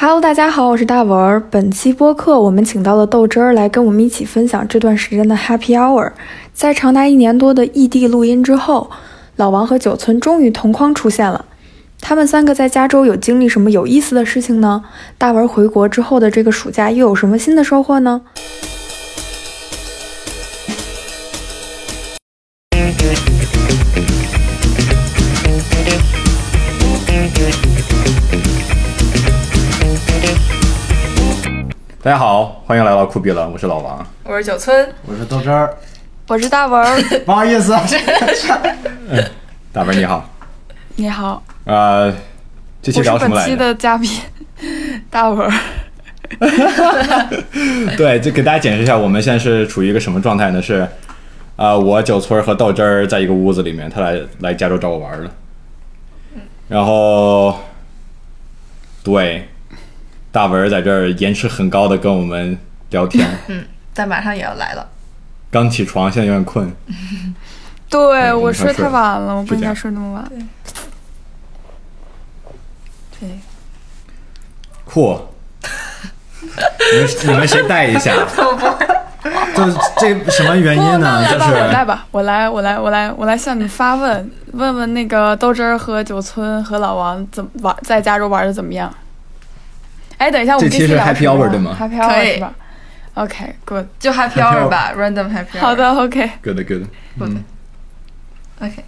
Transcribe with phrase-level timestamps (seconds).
[0.00, 1.42] Hello，大家好，我是大文儿。
[1.50, 6.12] 本期播客我们请到了豆汁儿来跟我们一起分享这段时间的 Happy Hour。
[6.52, 8.88] 在长达一年多的异地录音之后，
[9.34, 11.44] 老王和九村终于同框出现了。
[12.00, 14.84] 他们三个在加州有经历什么有意思的事情呢？
[15.18, 18.22] 大文回国之后的这个暑假又有什么新的收获呢？
[32.08, 34.06] 大家好，欢迎来到酷比了，我是老王。
[34.24, 35.76] 我是九村，我是豆汁儿，
[36.26, 37.76] 我是大文儿， 不好意思，
[39.70, 40.26] 大文你好，
[40.96, 42.10] 你好，呃，
[42.80, 43.48] 这期我是聊什么来着？
[43.50, 44.10] 本期的嘉宾
[45.10, 45.52] 大文儿。
[47.98, 50.62] 对，就给大家解释一下，我们现在是处于一个什么状态呢？
[50.62, 50.88] 是，
[51.56, 55.30] 啊、我九村儿和豆汁儿在一个屋子里面，他来来加州找我玩儿了。
[56.68, 57.54] 然后，
[59.04, 59.46] 对，
[60.38, 62.56] 大文儿在这儿颜值很高的跟我们
[62.90, 64.88] 聊天， 嗯，但马上也要来了。
[65.50, 66.72] 刚起床，现在有点困。
[67.90, 70.30] 对嗯我睡太晚了，我不应该睡那么晚。
[73.18, 73.28] 对，
[74.84, 75.18] 酷，
[76.40, 78.14] 你们你们谁带一下？
[79.56, 79.64] 就
[79.98, 81.26] 这什么原因呢？
[81.28, 88.94] 就那那我来吧，我来，我来，我来，我来向你发问，问问那个豆汁儿和九村和老王怎么玩，在加州玩的怎么样？
[90.18, 92.54] 哎，等一下，我们这期是聊 Happy Hour 对吗？Happy Hour 是吧
[93.14, 95.60] ？OK，good，、就 Happy Hour 吧，Random Happy Hour。
[95.60, 97.36] 好的，OK，Good，Good，Good。
[98.60, 98.84] OK。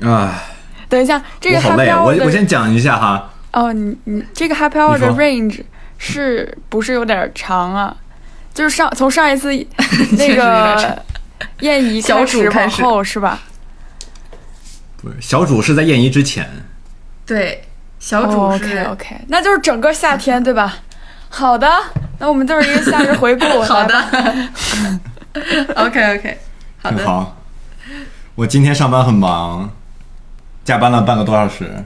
[0.00, 0.42] 啊，
[0.88, 5.62] 等一下，这个好 Happy 累啊！Hour 我我先讲一下哈，哦，你你这个 Happy Hour 的 range
[5.98, 7.96] 是不是有点长啊？
[8.52, 9.50] 就是上从上一次
[10.18, 10.96] 那个长
[11.60, 13.40] 宴仪小主始开始往后是吧？
[14.96, 16.48] 不是小主是在宴仪之前，
[17.26, 17.64] 对，
[18.04, 20.76] 小主是、OK OK，那就是整个夏天对吧？
[21.30, 21.66] 好的，
[22.18, 23.46] 那我们就是一个夏日回顾。
[23.64, 23.98] 好的。
[25.74, 26.38] OK OK，
[26.82, 26.98] 好的。
[26.98, 27.42] 很好。
[28.34, 29.70] 我今天上班很忙，
[30.66, 31.82] 加班了半个多小时，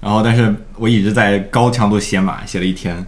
[0.00, 3.04] 然后但是我一直在高强度写码，写了一天，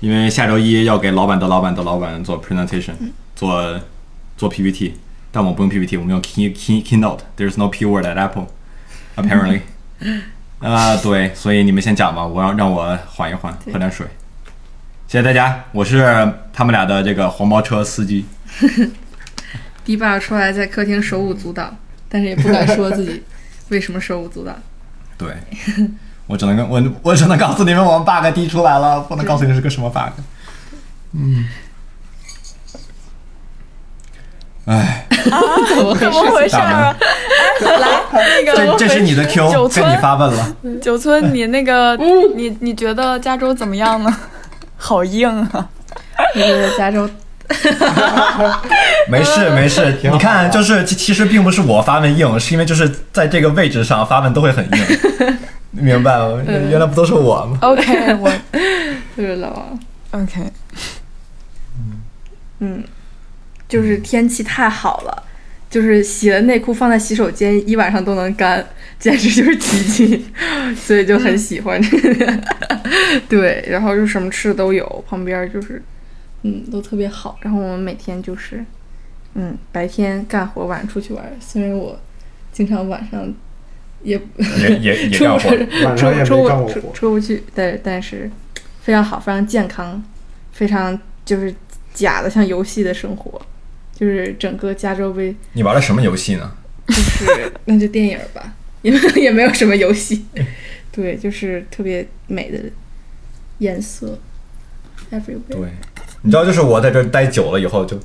[0.00, 2.94] 因为下周一要给老板的老板的老板做 presentation，
[3.36, 3.78] 做
[4.38, 4.98] 做 PPT，
[5.30, 8.46] 但我不用 PPT，我们用 Key Key Keynote，there's no P word at Apple
[10.60, 14.06] 啊、对，所以你们先讲吧，我让让我缓一缓，喝点水。
[15.06, 18.24] 谢谢大家，我是他们俩的这个黄包车司机。
[19.84, 21.70] 迪爸出来在客厅手舞足蹈，
[22.08, 23.22] 但是也不敢说自己
[23.68, 24.54] 为什么手舞足蹈。
[25.18, 25.34] 对，
[26.26, 30.20] 我只能跟我我只能告诉你们，我们 bug 滴出来了，不能告诉你是个什么 bug。
[31.12, 31.44] 嗯，
[34.66, 36.94] 哎，怎么回事啊？
[37.60, 40.56] 哎，来，那个这这是你的 Q，九村该你发问了。
[40.80, 41.96] 九村，你那个
[42.34, 44.16] 你你觉得加州怎么样呢？
[44.76, 45.68] 好硬啊！
[46.34, 47.08] 你觉得加州
[49.08, 55.38] 没事没事，你看，就是其其实并不是我发问硬，是因为就是在这个位置上发问都会很硬，
[55.70, 56.42] 明白吗？
[56.46, 58.30] 原来不都是我吗？OK，我
[59.16, 59.78] 就是老王。
[60.12, 60.40] OK，
[61.78, 62.00] 嗯
[62.60, 62.84] 嗯，
[63.74, 65.24] 就是天气太好了，
[65.68, 68.64] 就是洗了内裤放在洗手间一晚上都能干，
[69.00, 70.24] 简直就是奇迹，
[70.78, 72.40] 所以就很喜欢这个。
[73.28, 75.82] 对，然后就什么吃的都有，旁边就是
[76.42, 77.36] 嗯都特别好。
[77.40, 78.64] 然后我们每天就是
[79.34, 81.36] 嗯白天干活，晚上出去玩。
[81.40, 81.98] 虽然我
[82.52, 83.28] 经常晚上
[84.04, 84.16] 也
[84.60, 88.30] 也也也出不干活，晚上也没出出出干过活出不去，但但是
[88.82, 90.00] 非常好，非常健康，
[90.52, 91.52] 非常就是
[91.92, 93.40] 假的像游戏的生活，
[93.94, 96.50] 就是整个加州杯你玩的什么游戏呢？
[96.88, 100.24] 就是那就电影吧， 也没有也没有什么游戏，
[100.92, 102.58] 对，就是特别美的
[103.58, 104.18] 颜色
[105.10, 105.60] ，everywhere 对，
[106.22, 107.98] 你知道，就是我在这儿待久了以后就，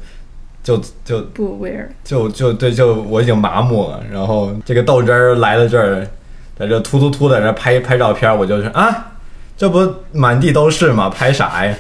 [0.64, 4.04] 就就不 where 就就对，就我已经麻木了。
[4.12, 6.08] 然后这个豆汁儿来了这儿，
[6.58, 9.14] 在这突突突的在这拍拍照片，我就是啊，
[9.58, 11.10] 这不满地都是吗？
[11.10, 11.76] 拍啥呀？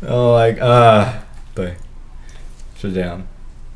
[0.00, 1.06] 哦、 like 呃，
[1.54, 1.74] 对，
[2.88, 3.24] 是这样的。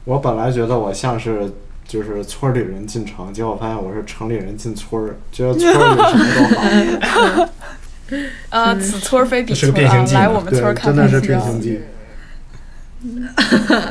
[0.04, 1.52] 我本来觉得我像是
[1.86, 7.48] 就是村里人进城，结果发现我是城里人进村儿，觉得村里什么都好。
[8.50, 11.20] 呃，此村非彼这是个村啊，变形计呢来我们村儿对，看真的是。
[11.20, 11.80] 变形计。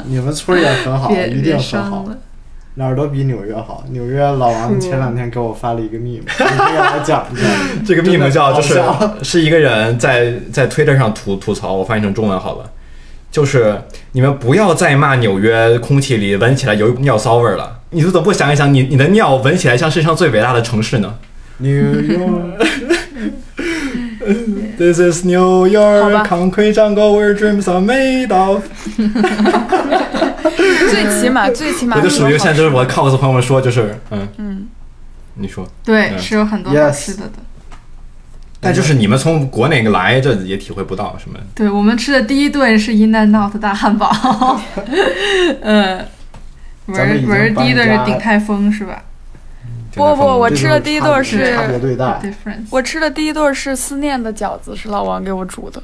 [0.06, 2.04] 你们村也很好， 一定很好，
[2.76, 3.84] 哪儿都比纽约好。
[3.92, 7.48] 纽约老王前两天给我发了一个密码，你给他讲一下。
[7.86, 8.82] 这个 meme 叫就是
[9.24, 12.70] 是一个人在在 Twitter 上吐吐槽，我翻译成中文好了，
[13.32, 13.82] 就是
[14.14, 21.16] 你们不要再骂纽约空气里闻起来有尿骚味儿了，你怎么不想一想你你的尿闻起来像世界上最伟大的城市呢
[21.58, 21.70] ？New
[24.78, 28.64] York，This is New York，concrete jungle where dreams are made of。
[30.90, 34.68] 最起码 最起码我就属于现在就是我我 cos 朋友们说就是嗯嗯，
[35.36, 36.20] 你说，对，嗯。
[36.20, 37.34] 是有很多好 Yes 吃的的。
[38.60, 41.40] 但就是你们从国内来，这也体会不到什么。
[41.54, 44.12] 对我们吃的第一顿是 In and Out 大汉堡，
[45.62, 46.06] 嗯，
[46.88, 49.04] 文咱们已经儿文第一顿是鼎泰丰是吧
[49.94, 52.20] 不不，我吃的第一顿是差别对待。
[52.22, 52.68] ？Difference。
[52.70, 55.82] 我吃的第一顿是思念的饺子，是老王给我煮的，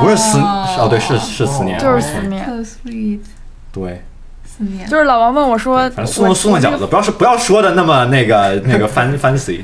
[0.00, 2.44] 不是思哦，对，是是思念，就是思念。
[3.72, 4.02] 对，
[4.88, 9.62] 就是老王问我说，反正送我送的饺子，不要说不要说的那么那个 那个 fan fancy。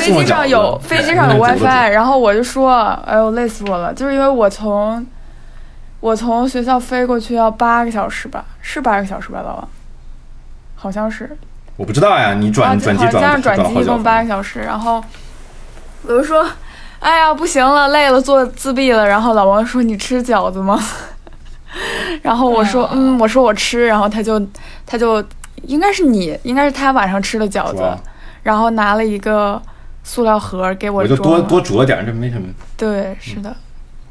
[0.00, 2.72] 飞机上有飞机上有 WiFi，然后我就说，
[3.06, 5.06] 哎呦累死我了，就是因为我从
[6.00, 9.68] 我从学校飞过去要八个小时吧，是八个小时吧，老王，
[10.74, 11.36] 好像是，
[11.76, 15.04] 我不知道呀，你转啊转机好像加上转转机一共八个小时，然后
[16.02, 16.44] 我就说，
[16.98, 20.82] 哎呀不行了，累了，做自闭了，然后老王说你吃饺子吗？
[22.22, 24.40] 然后我说嗯，我说我吃，然后他就
[24.86, 25.24] 他就
[25.62, 27.82] 应该是你，应该是他晚上吃的饺子，
[28.42, 29.60] 然后拿了一个
[30.04, 32.48] 塑料盒给我就装了多多煮了点，这没什么。
[32.76, 33.54] 对，是的。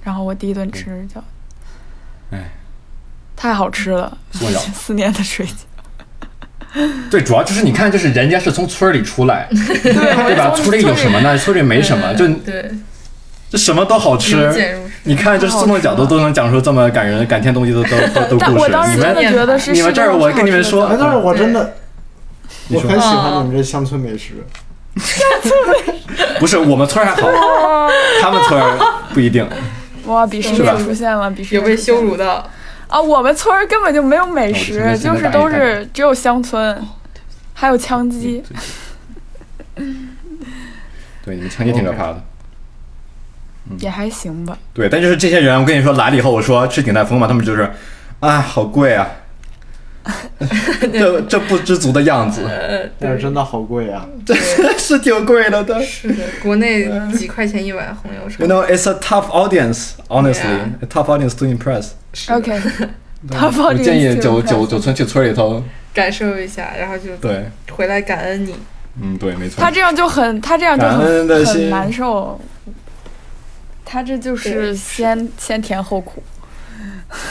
[0.03, 1.19] 然后我第一顿吃饺，
[2.31, 2.49] 哎，
[3.35, 4.17] 太好吃了，
[4.73, 5.51] 思念 的水饺。
[7.11, 10.51] 对，主要就是你看，就是人家是从村里出来，对， 对吧？
[10.55, 11.37] 村里有什么呢？
[11.37, 12.71] 村里没什么，就对，
[13.51, 14.79] 这什么都好吃。
[15.03, 18.85] 你看，这送的饺子都能讲出这么感人、感天动地的都 都都故事我当。
[18.85, 21.73] 时你真的们觉得是你们这儿我跟你们说哎，但是我真的，
[22.69, 24.35] 你说我很喜欢你们这乡村美食。
[24.95, 27.27] 乡村美食不是我们村还好，
[28.21, 28.63] 他们村
[29.13, 29.45] 不一定。
[30.05, 32.43] 哇，鄙视是吧链出现了，鄙视有被羞辱的。
[32.87, 32.99] 啊！
[32.99, 36.77] 我们村根本就没有美食，就就是都是只有乡村，
[37.53, 38.43] 还有枪嗯击。
[41.23, 42.21] 对，你们枪击挺可怕的。
[43.79, 47.69] 也还行吧，对，但就是这些人，我跟你说来了以后，我说吃鼎泰丰嘛，他们就是，
[48.19, 49.09] 啊，好贵啊，
[50.79, 54.05] 这这不知足的样子，呃， 但是真的好贵啊！
[54.25, 54.33] 这
[54.77, 55.81] 是挺贵的，但。
[55.83, 58.47] 是的，国内几块钱一碗红油 You 肠。
[58.47, 61.91] know, it's a tough audience, honestly, a tough audience to impress.
[62.13, 62.59] 是的 OK，
[63.29, 65.63] 他我放这个建议九九九村去村里头，
[65.93, 68.55] 感受一下，然后就对，回来感恩你。
[69.01, 69.71] 嗯，对，没错他。
[69.71, 72.39] 这样就很，他这样就感恩的很心很难受。
[73.91, 76.23] 他这就是对先先甜后苦。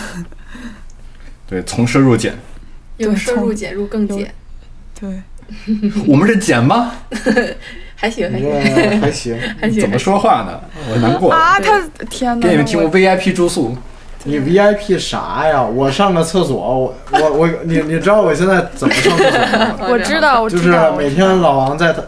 [1.49, 2.35] 对，从奢入俭，
[2.99, 4.33] 由奢入从俭入更俭，
[5.01, 5.23] 对，
[6.07, 6.93] 我们是俭吗？
[7.97, 9.81] 还行还行还行，还行。
[9.81, 10.61] 怎么说话呢？
[10.91, 11.33] 我难过。
[11.33, 11.81] 啊，他
[12.11, 12.47] 天哪！
[12.47, 13.75] 给你们提供 VIP 住宿，
[14.25, 15.63] 你 VIP 啥呀？
[15.63, 19.77] 我上个厕所，我我我，你你知道我现在怎么上厕所吗？
[19.89, 22.03] 我知道，我知道就是，每天老王在他，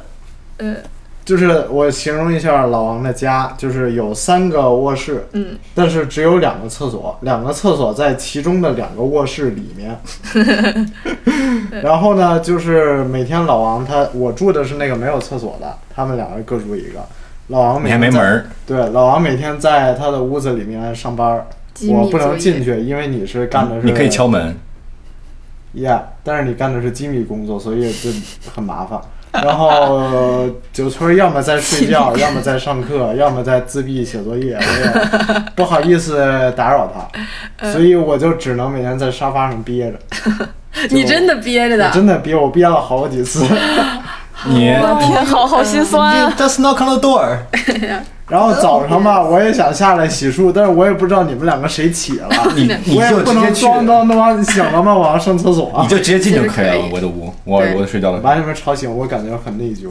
[0.58, 0.76] 嗯
[1.32, 9.98] 就是我形容一下老王的家，就是有三个卧室，嗯，但是只有两个厕所，两个厕所在其中的两个卧室里面。
[11.82, 17.02] 然后呢，就是每天老王他我住的是那个没有厕所的，他们两个各住一个。
[17.46, 18.44] 老王每天没门儿。
[18.66, 24.54] 对，老王每天在他的屋子里面上班，机密我不能进去，因为你是干的是你可以敲门
[25.74, 28.10] ，Yeah，但是你干的是机密工作，所以就
[28.54, 29.00] 很麻烦。
[29.32, 36.92] 然后九村要么在睡觉， 要么在上课，要么在自闭写作业，我也不好意思打扰
[37.58, 39.98] 他，所以我就只能每天在沙发上憋着。
[40.90, 43.44] 你真的憋着我的，真的憋，我憋了好几次。
[44.44, 47.38] 你我的天，好好心酸啊！just knock on the door。
[48.32, 54.96] 然后早上吧，我也想下来洗漱，但是我也不知道你们两个谁起了， 你你我也不能就直接去，装当当醒了吗？
[54.96, 58.20] 我要上厕所你，就直接进就可以了我的屋，我我睡觉了。
[58.20, 59.90] 把你们吵醒，我感觉很内疚。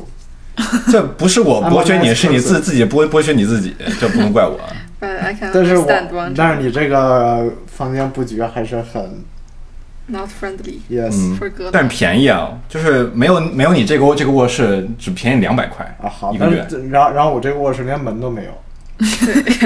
[0.91, 4.59] 这不是我剥削你，是你自自己剥剥削你自己，这不能怪我。
[5.53, 5.87] 但是我
[6.35, 9.23] 但是你这个房间布局还是很
[10.11, 11.69] not for good。
[11.71, 18.51] 但是便宜啊，就是没有没有你这个这个卧室只便宜两百块啊好，一个月，然后然后我这个卧室连门都没有，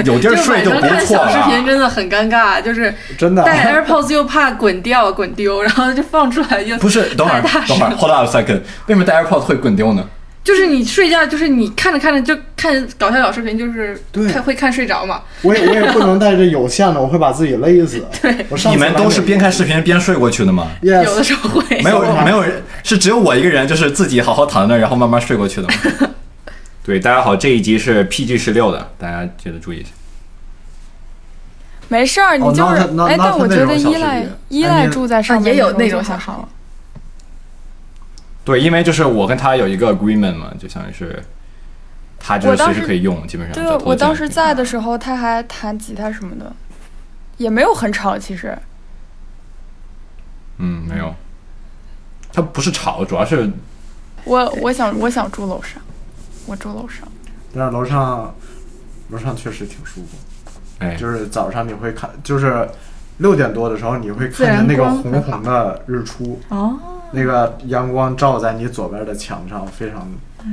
[0.04, 1.66] 有地儿就睡就不错小视频了。
[1.66, 3.42] 真的很尴尬，就是真的。
[3.42, 10.08] 戴 AirPods 又怕滚掉滚丢，然后就放出来又不是，等会儿等会儿，hold on a second，为什么戴 AirPods 会滚丢呢？
[10.46, 15.22] 就是你睡觉，就是你看着看着就看搞笑小视频，就是对看会看睡着嘛。
[15.42, 18.06] 我也我也不能带着有线的，我会把自己勒死。
[18.22, 20.68] 对，我上你们都是边看视频边睡过去的吗？
[20.82, 25.74] 有的时候会没有没有人，是只有我一个人，就是自己好好躺在那儿，然后慢慢睡过去的吗？
[26.86, 29.88] 对，大家好，这一集是 PG 十六的，大家记得注意一下。
[31.88, 36.48] 没事儿，你哦就是哎，但我觉得依赖依赖住在上面啊也有那种小视频还好。
[38.46, 41.20] 对，因为就是我跟他有一个 agreement 嘛，就相当于是
[42.18, 46.50] 他就是随时时可以用，基本上对我当时在的时候，他还弹吉他什么的，
[47.38, 48.16] 也没有很吵。
[48.16, 48.56] 其实，
[50.58, 51.12] 嗯，没有，
[52.32, 53.50] 他不是吵，主要是
[54.24, 55.82] 我我想我想住楼上，
[56.46, 57.06] 我住楼上。
[57.52, 58.34] 但是楼上
[59.10, 60.16] 楼上确实挺舒服，
[60.78, 62.68] 哎，就是早上你会看，就是
[63.18, 66.78] 六点多的时候你会看见那个红红的日出，哦，
[67.12, 70.08] 那个阳光照在你左边的墙上，非常。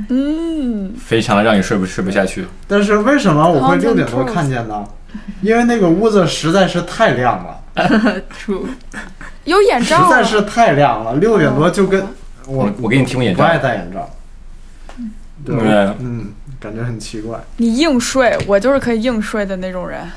[0.08, 2.44] 嗯，非常的让你睡不睡不下去。
[2.66, 4.84] 但是为什么我会六点多看见呢？
[5.40, 7.62] 因为那个屋子实在是太亮了，
[8.36, 8.64] true，
[9.44, 10.10] 有眼实罩实。
[10.10, 12.04] 在是太亮了，六点多就跟
[12.46, 14.10] 我我我给你提供眼罩不爱戴眼罩，
[15.44, 17.38] 对，对嗯，感觉很奇怪。
[17.58, 20.10] 你硬睡，我就是可以硬睡的那种人，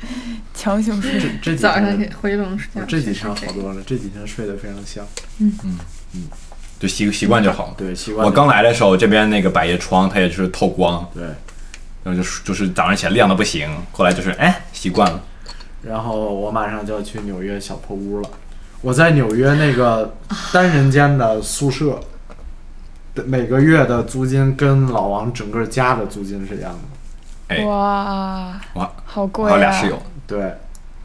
[0.54, 1.20] 强行睡。
[1.20, 2.86] 这这几早上天回笼睡觉。
[2.86, 5.04] 这几天好多了，这几天睡得非常香。
[5.38, 5.78] 嗯嗯
[6.14, 6.22] 嗯
[6.78, 7.74] 就习习惯就好。
[7.76, 8.24] 对，习惯。
[8.24, 11.24] 我刚来的时候，这边那个百叶窗它也是透光，对，
[12.04, 15.20] 然后就是就是早上起来亮的不行，后来就是哎习惯了。
[15.82, 18.30] 然后我马上就要去纽约小破屋了。
[18.80, 20.14] 我在纽约那个
[20.52, 21.98] 单人间的宿舍，
[23.14, 26.97] 的每个月的租金跟老王整个家的租金是一样的。
[27.48, 29.86] 哎，哇，哇，好贵啊还有俩室！
[29.88, 30.54] 友对，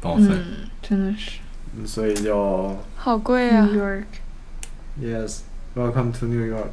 [0.01, 0.29] 帮我分。
[0.31, 0.45] 嗯，
[0.81, 1.39] 真的是
[1.75, 4.03] 嗯所以就好贵啊！New York。
[5.01, 6.69] Yes，Welcome to New York。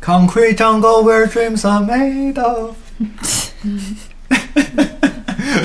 [0.00, 2.76] Concrete jungle where dreams are made of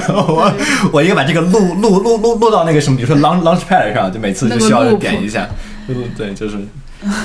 [0.08, 0.54] 我
[0.94, 5.48] 我应该把这个录录录录录到那个什么，比如说 launch launchpad 上，就每次就需要点一下。
[5.86, 6.58] 对对 对，就是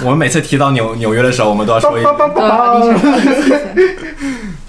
[0.03, 2.03] 我们每次提到纽纽约的时候，我们都要说一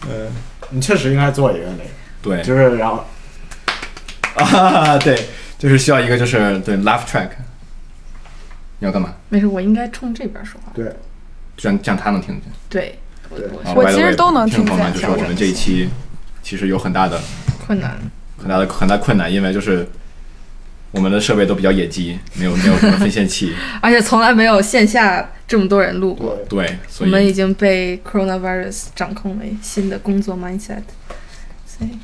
[0.05, 0.29] 对，
[0.69, 1.89] 你确实应该做一个那个，
[2.21, 3.05] 对就是然后
[4.35, 7.29] 啊，对，就是需要一个就是对 laugh track。
[8.79, 9.13] 你要干嘛？
[9.29, 10.71] 没事，我应该冲这边说话。
[10.73, 10.93] 对，
[11.55, 12.51] 这样这样他能听得见。
[12.69, 15.89] 对，我我其实都能听听众朋友们见就是我们这一期
[16.43, 17.19] 其实有很大的
[17.65, 17.97] 困难。
[18.37, 19.87] 很大的很大困难，因为就是
[20.95, 26.37] 我们的设备都比较野鸡，没有没有什么分线器，而且从来没有线下这么多人录过。
[26.49, 30.83] 对，我们已经被 coronavirus 掌控为新的工作 mindset，
[31.67, 31.99] 所以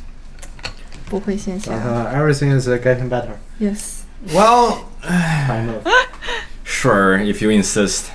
[1.09, 1.71] 不会线下。
[1.71, 3.37] 呃，everything is getting better。
[3.61, 5.87] Yes，well kind of。
[6.65, 8.07] sure if you insist。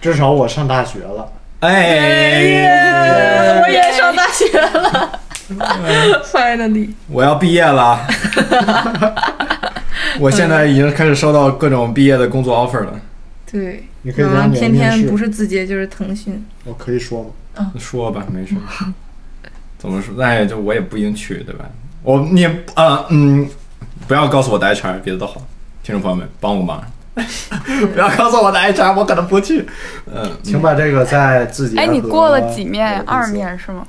[0.00, 1.32] 至少我上大学了。
[1.60, 5.20] 哎，我也上大学了
[6.30, 6.90] ，finally。
[7.08, 8.06] 我要毕业了，
[10.20, 13.00] 我现在已经开始收到各种毕业的工作 offer 了。
[13.50, 16.44] 对，你可以天天不是，字节就是腾讯。
[16.64, 17.22] 我可以说
[17.56, 17.72] 吗？
[17.78, 18.54] 说吧，没事。
[19.78, 20.14] 怎么说？
[20.16, 21.66] 那也，就我也不一定去，对吧？
[22.02, 23.48] 我你也啊嗯，
[24.08, 25.40] 不要告诉我的 HR，别的都好。
[25.82, 26.82] 听众朋友们，帮我忙，
[27.14, 29.66] 不要告诉我的 HR，我可能不去。
[30.12, 31.76] 嗯，请把这个在自己。
[31.76, 33.00] 哎，你过了几面？
[33.02, 33.26] 二。
[33.28, 33.86] 面是吗？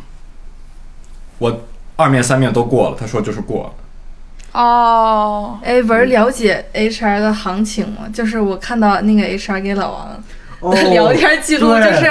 [1.39, 1.65] 我
[1.95, 3.73] 二面三面都过了，他说就是过了。
[4.55, 8.07] 哦，哎，文儿了解 HR 的行情吗？
[8.13, 10.23] 就是我看到那个 HR 给老王
[10.61, 12.09] 哦的 聊天记录，就是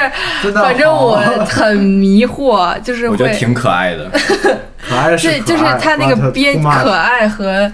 [0.53, 1.17] 反正我
[1.49, 4.11] 很迷惑，就是会我觉得挺可爱的。
[4.87, 7.73] 可爱是对，就是他那个边可爱和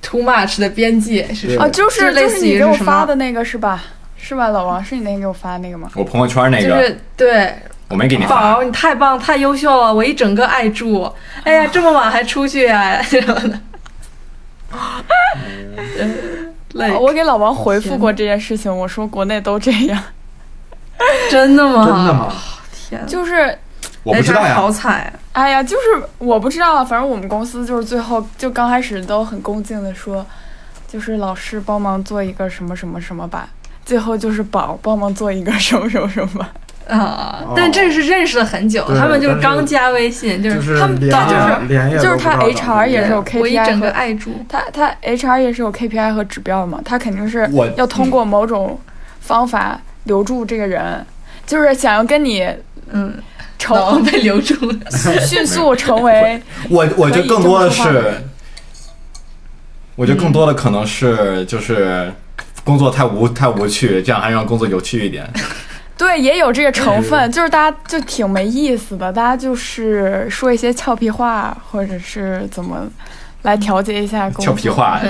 [0.00, 1.64] too much 的边界是什么？
[1.64, 3.82] 哦，就是就类就是你给我发的那个是吧？
[4.16, 5.90] 是吧，老王是你那天给我发的那个吗？
[5.96, 7.52] 我朋友圈那个，就是对
[7.88, 8.62] 我没给你宝。
[8.62, 11.12] 你太棒，太优秀了，我一整个爱住。
[11.42, 13.58] 哎呀，这么晚还出去呀、什么的。
[16.74, 20.02] 累、 哦我给老王回复过这件事情，我说国内都这样，
[21.30, 21.84] 真的吗？
[21.86, 22.32] 真的吗？
[22.88, 23.56] 天哪，就是
[24.02, 30.24] 我不知道呀好，惨，哎呀，就是我不知道，反正我们公司就是最后就刚开始都很恭敬的说，
[30.86, 33.48] 就是老师帮忙做一个什么什么什么吧，
[33.84, 36.52] 最后就是宝帮忙做一个什么什么什么吧。
[36.88, 37.42] 啊！
[37.46, 44.44] 哦但这是认识了很久，他们就是刚加微信，就就是他们就是就是他 HR 也是有 KPI 整个和爱住。
[44.48, 48.78] 他他 HR 也是有 KPI 和指标嘛，他肯定是要通过某种
[49.20, 51.04] 方法留住这个人，
[51.46, 52.46] 就是想要跟你
[52.90, 53.14] 嗯，
[53.58, 54.54] 成被留住。
[55.26, 56.40] 迅速成为
[56.70, 58.14] 我我觉得更多的是，
[59.96, 62.12] 我觉得更多的可能是就是
[62.64, 65.28] 工作太无太无趣，这样还让工作有趣一点。
[65.98, 72.86] 对，也有这个成分，就是大家就挺没意思的，大家就是说一些俏皮话，或者是怎么
[73.42, 74.44] 来调节一下工作。
[74.44, 75.00] 俏皮话，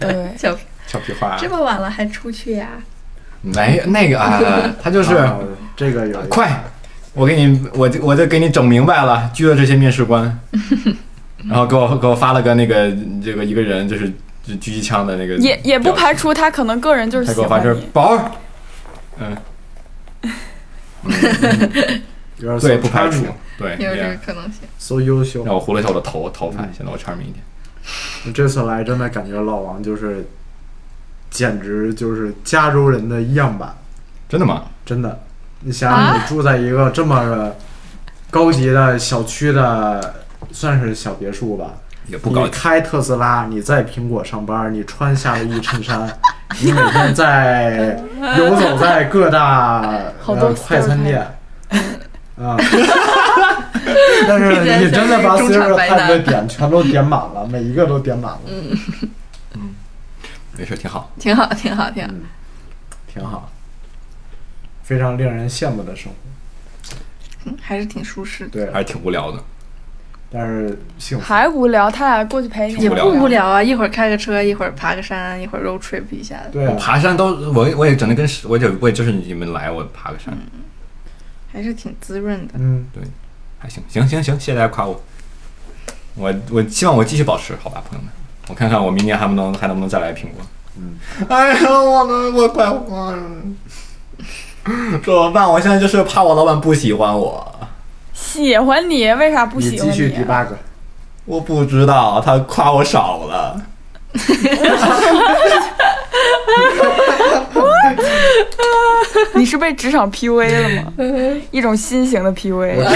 [0.00, 0.56] 对， 小
[0.86, 1.36] 俏皮话。
[1.38, 2.68] 这么晚了还出去呀？
[3.42, 4.40] 没那个啊，
[4.82, 5.36] 他就是啊
[5.76, 6.62] 这个有快，
[7.12, 10.38] 我给你，我就我就给你整明白了，拘了这些面试官，
[11.50, 12.90] 然后给我给我发了个那个
[13.22, 14.08] 这个一个人就是
[14.46, 17.80] 狙击枪的那个也也不排除他可能个人就是喜他给我发。
[17.92, 18.30] 宝儿，
[19.18, 19.36] 嗯，
[22.38, 23.24] 有点对不排除
[23.58, 24.62] 对，有这个可能性。
[24.78, 25.44] ，so 优秀。
[25.44, 27.44] 让我糊了一下我的头头发，显得我 charming 一点。
[28.34, 30.26] 这次来真的感觉老王就是，
[31.30, 33.76] 简直就是加州人的样板，
[34.28, 34.64] 真的吗？
[34.84, 35.20] 真的。
[35.60, 37.52] 你想想，你住在一个这么
[38.30, 40.14] 高级的小区的，
[40.50, 41.74] 算是小别墅吧。
[42.06, 46.06] 也不高，你开特斯拉，你在苹果上班，你穿夏威夷衬衫，
[46.60, 47.98] 你每天在
[48.38, 49.82] 游走在各大
[50.20, 51.20] 好多呃快餐店，
[52.38, 52.56] 啊。
[54.28, 58.78] 但是你真的把中产 stereotype 的点全都点满了，每一个都点满了，嗯
[59.54, 59.74] 嗯
[60.56, 61.10] 没事，挺好。
[61.18, 62.10] 挺好，挺好，挺好。
[62.12, 62.22] 嗯，
[63.12, 63.50] 挺好，
[64.84, 66.16] 非常令人羡慕的生活。
[67.46, 68.50] 嗯，还是挺舒适的。
[68.50, 69.42] 对，还是挺无聊的。
[70.32, 71.24] 但是幸福。
[71.24, 72.82] 还无聊，他俩过去陪你。
[72.82, 76.44] 也不无聊啊，一会儿开个车，一会儿爬个山，一会儿 road trip 一下的。
[76.46, 80.36] 我对啊，爬山都，我我也整的跟我也我也就是你们来我爬个山，
[81.52, 82.54] 还是挺滋润的。
[82.56, 83.02] 嗯，对
[83.58, 85.00] 还行，行行行，谢谢大家夸我。
[86.14, 88.12] 我我希望我继续保持，好吧，朋友们，
[88.48, 90.44] 我看看我明年还不能还能不能再来苹果。
[90.76, 90.98] 嗯，
[91.28, 93.22] 哎呀，我的我快慌了，
[95.02, 95.48] 怎么办？
[95.48, 97.68] 我现在就是怕我老板不喜欢我，
[98.32, 100.46] 喜欢你，为啥不喜欢继续你？debug。
[101.26, 103.60] 我不知道他夸我少了。
[109.34, 110.92] 你是被职场 PUA 了吗？
[111.50, 112.78] 一种新型的 PUA。
[112.78, 112.88] 哇，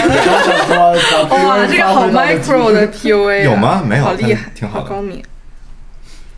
[1.69, 5.23] 这个好 micro 的 PUA 啊有吗没有好厉害，挺好的高明。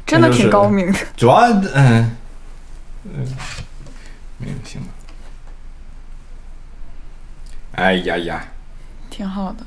[0.05, 0.99] 真的挺高明的。
[1.17, 1.37] 主要
[1.75, 2.17] 嗯
[3.05, 3.27] 嗯，
[4.39, 4.89] 没有行吧。
[7.73, 8.45] 哎呀呀，
[9.19, 9.67] 挺好的。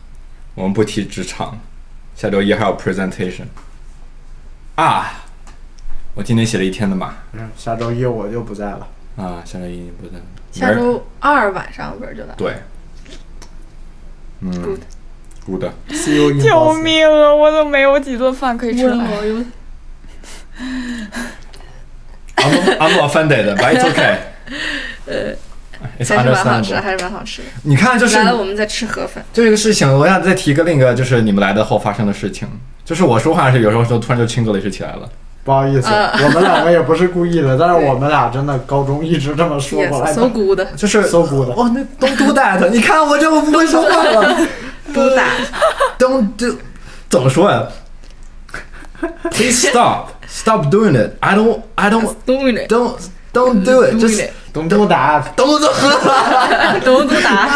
[0.55, 1.59] 我们不提职场，
[2.15, 3.43] 下周一还有 presentation
[4.75, 5.25] 啊！
[6.15, 8.87] 我今天写了一天的嘛，嗯下周一我就不在了。
[9.17, 10.13] 啊，下周一不在，
[10.53, 12.33] 下周二晚上不是就来？
[12.37, 12.55] 对，
[14.39, 14.49] 嗯
[15.45, 17.35] Good，good，See you in 救命啊！
[17.35, 19.25] 我都没有几顿饭可以吃了。
[19.27, 19.35] 有
[22.37, 24.17] I'm I'm offended, but it's okay.
[25.99, 26.81] 还是蛮好吃，understandable.
[26.81, 27.47] 还是蛮好吃的。
[27.63, 29.23] 你看，就是来了，我们在吃河粉。
[29.33, 32.47] 这个事情，我想再提一个另一个，就是你们来的后发生的事情。
[32.83, 35.09] 就是我说话是有时候就突然就 Chinglish 起来了。
[35.43, 40.29] 不好意思，呃我们两个也不是故意的， 但是我们俩真的高中一直这么说过来 Yes, 的 so。
[40.29, 42.69] good, 就是 So good 哦，那 Don't do that！
[42.69, 44.35] 你看我这么不会说话了。
[44.93, 45.47] do that.
[45.97, 46.57] Don't do，
[47.09, 47.67] 怎么说呀
[49.31, 51.13] ？Please stop, stop doing it.
[51.21, 51.89] I don't, I
[53.33, 53.93] don't, it, don't, don't do it.
[53.99, 55.67] Just 东打 don't do
[56.83, 57.49] 都都打。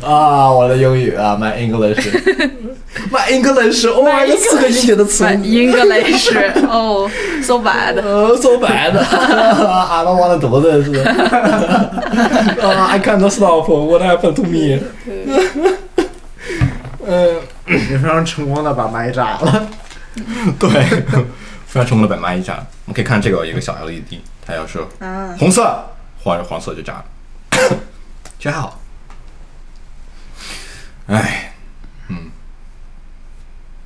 [0.00, 6.30] 啊，我的英语啊，My English，My English，哦，这四个音节的词 My English,
[6.68, 7.10] oh,
[7.42, 8.00] so bad.
[8.00, 8.96] 呃，so bad.
[8.96, 10.88] I don't want to do this.
[12.62, 13.68] 啊，I can't stop.
[13.68, 14.78] What happened to me?
[17.04, 19.66] 呃，你非常成功的把麦炸了。
[20.60, 20.70] 对，
[21.72, 22.66] 非常成功的把蚂蚁炸了。
[22.84, 25.82] 我们可以看这个有一个小 LED，它要是啊，红色
[26.22, 27.04] 或者黄色就炸了，
[28.38, 28.78] 其实还好。
[31.06, 31.54] 哎，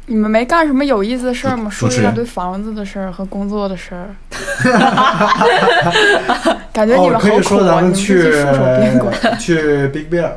[0.07, 1.71] 你们没干什么有意思的事儿吗？
[1.71, 4.17] 说一大堆房子的事儿和工作的事儿。
[6.73, 7.51] 感觉你哦，可以们好苦啊！
[7.61, 9.39] 说咱们你们就去戍守宾馆。
[9.39, 10.31] 去 Big Bear，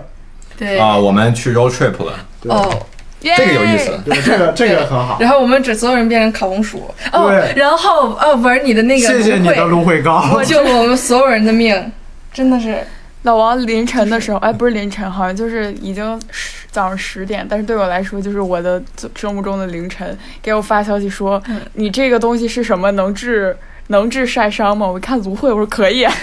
[0.56, 0.78] 对。
[0.80, 2.86] 啊，我们去 road trip 了，对哦，
[3.22, 4.00] 这个有意思。
[4.06, 5.18] 对，这个这个很好。
[5.22, 6.90] 然后我们只所有人变成烤红薯。
[7.12, 10.20] 哦对，然后哦，玩你的那个谢谢你的芦芦荟膏。
[10.22, 11.92] 荟，救了我们所有人的命，
[12.32, 12.78] 真的是。
[13.24, 18.82] 老王凌晨的时候，哎，不是凌晨，好像就是已经十早上十点，但是对我来说就是我的
[19.14, 22.90] 生物钟的凌晨，给我发消息说，嗯你这个东西是什么？
[22.92, 24.88] 能治能治晒伤吗？
[24.88, 26.08] 我一看芦荟，我说可以。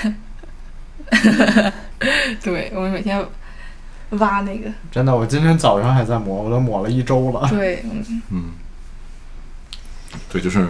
[2.42, 3.22] 对我们每天
[4.10, 7.48] 挖那个，真的，我今天早上还在抹，我都抹了一周了。
[7.50, 8.44] 对，嗯嗯，
[10.30, 10.66] 对，就是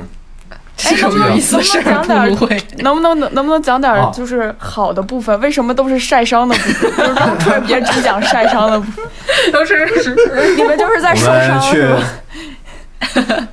[0.76, 1.84] 这是什么有意思的事儿？
[1.84, 2.62] 能不能讲点不会。
[2.78, 5.38] 能不能能不能讲点就是好的部分？
[5.40, 6.90] 为什么都是晒伤的部分？
[6.96, 9.04] 就是让特别只讲晒伤的部分，
[9.52, 10.14] 都是是，
[10.56, 13.48] 你们就是在我受伤们去是 吗？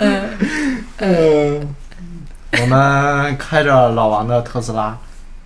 [0.00, 0.28] 嗯，
[0.98, 1.74] 嗯，
[2.60, 4.96] 我们开着老王的特斯拉，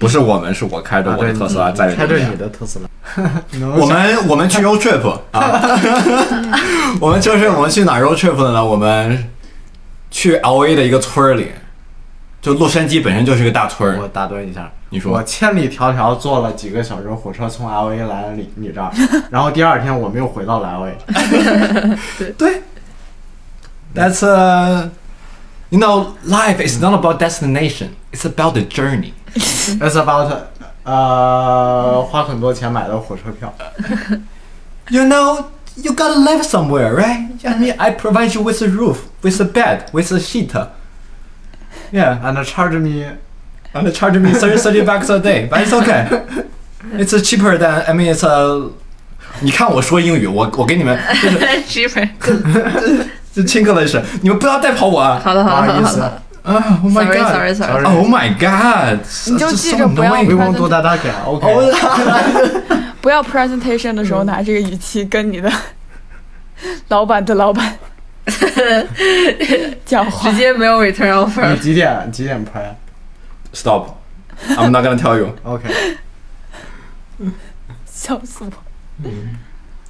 [0.00, 2.88] 不是我们，是我开着我的特斯拉啊载着们俩对开着你的特斯拉。
[3.76, 5.78] 我们我们去 road trip 啊，
[7.00, 8.64] 我们就是我们去哪 road trip 的呢？
[8.64, 9.30] 我们
[10.10, 11.52] 去 L A 的一个村里，
[12.40, 14.08] 就洛杉矶本身就是一个大村我。
[14.08, 18.90] 打断一下，你说我千里迢迢坐了几个小时火车从 L A 来了你你这儿，
[19.30, 20.96] 然后第二天我们又回到了 L A。
[22.18, 22.62] 对对
[23.94, 24.88] ，That's uh,
[25.68, 27.88] you know, life is not about destination.
[28.12, 29.12] It's about the journey.
[29.35, 30.31] It's about
[30.83, 33.53] 呃花很多钱买的火车票。
[34.89, 37.27] You know, you gotta live somewhere, right?
[37.43, 40.51] I mean, I provide you with a roof, with a bed, with a sheet.
[41.91, 43.05] Yeah, And charge me
[43.73, 46.07] and they charge me 30, 30 bucks a day, but it's okay.
[46.93, 48.69] It's uh, cheaper than, I mean, it's a.
[49.41, 53.05] 你看我说英语，我我给你们就是是不是？
[53.35, 55.19] 就听课的是，你们不要带跑我啊！
[55.21, 56.21] 好的，好的，好的，不好意思好的。
[56.56, 57.32] 啊，Oh my Sorry, god!
[57.32, 57.84] sorry, sorry.
[57.84, 59.00] Oh my god!
[59.32, 60.28] 你就记着不要 annoying.
[60.28, 61.46] 微光多大大给 OK。
[63.00, 65.50] 不要 presentation 的时候拿这个语气跟你的
[66.88, 67.78] 老板的老板
[69.84, 70.36] 讲话直。
[70.36, 71.50] 接没有 return offer。
[71.50, 73.96] 你几点几点 pray？Stop!
[74.56, 75.34] I'm not gonna tell you.
[75.44, 75.68] OK，
[77.86, 78.52] 笑死我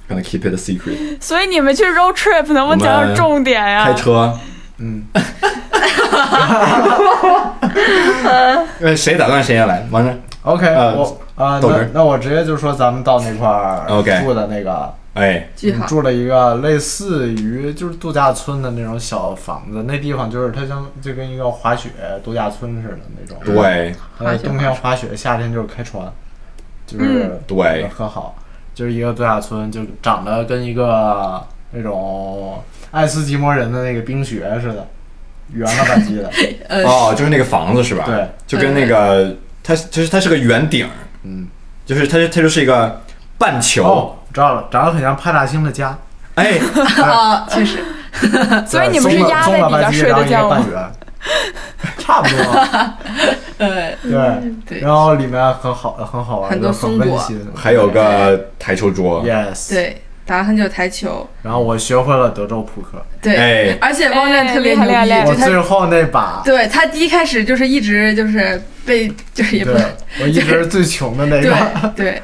[0.09, 1.17] ！Gonna keep it a secret.
[1.21, 4.37] 所以你们去 road trip 能不能讲讲重点呀、开车，
[4.81, 5.05] 嗯，
[8.81, 9.85] 呃，谁打断谁先来？
[9.91, 13.85] 完了，OK，呃我呃，豆汁那那我直接就说咱们到那块
[14.21, 15.85] 住的那个，哎，句号。
[15.85, 21.89] 住了一个类似于就是度假村的那种小房子，那地方就是它像就跟一个滑雪
[22.23, 23.37] 度假村似的那种。
[23.45, 23.93] 对。
[24.17, 26.11] 呃，冬天滑雪，夏天就是开船，
[26.87, 27.39] 就是、嗯。
[27.45, 27.87] 对。
[27.95, 28.35] 很好，
[28.73, 31.41] 就是一个度假村，就长得跟一个
[31.71, 34.87] 那种爱斯基摩人的那个冰雪似的，
[35.53, 36.29] 圆了吧唧的。
[36.69, 38.03] 呃，哦，就是那个房子是吧？
[38.05, 40.87] 对，就跟那个它就是它是个圆顶，
[41.23, 41.47] 嗯，
[41.85, 43.01] 就是它它就是一个
[43.37, 45.97] 半球，哦，知道了，长得很像派大星的家。
[46.35, 46.57] 哎，
[47.03, 47.83] 啊，确实，
[48.65, 50.61] 所以你们是对压在底下睡的觉吗？
[50.61, 50.91] 松了吧唧然后一个半圆，
[51.97, 52.37] 差不多。
[53.57, 57.47] 呃，对，对然后里面很好，很好玩，很多就很松果温馨。
[57.53, 59.69] 还有个台球桌，yes，。
[59.69, 60.01] 对，
[60.31, 63.77] 打了很久台球，然后我学会了德州扑克，对，哎。
[63.81, 69.83] 而且汪战特别牛哎厉害厉害逼，我，最后那把，对他第一开始就是一直就是被，就是也不对，
[70.21, 71.93] 我一直是最穷的那个。
[71.97, 72.21] 对，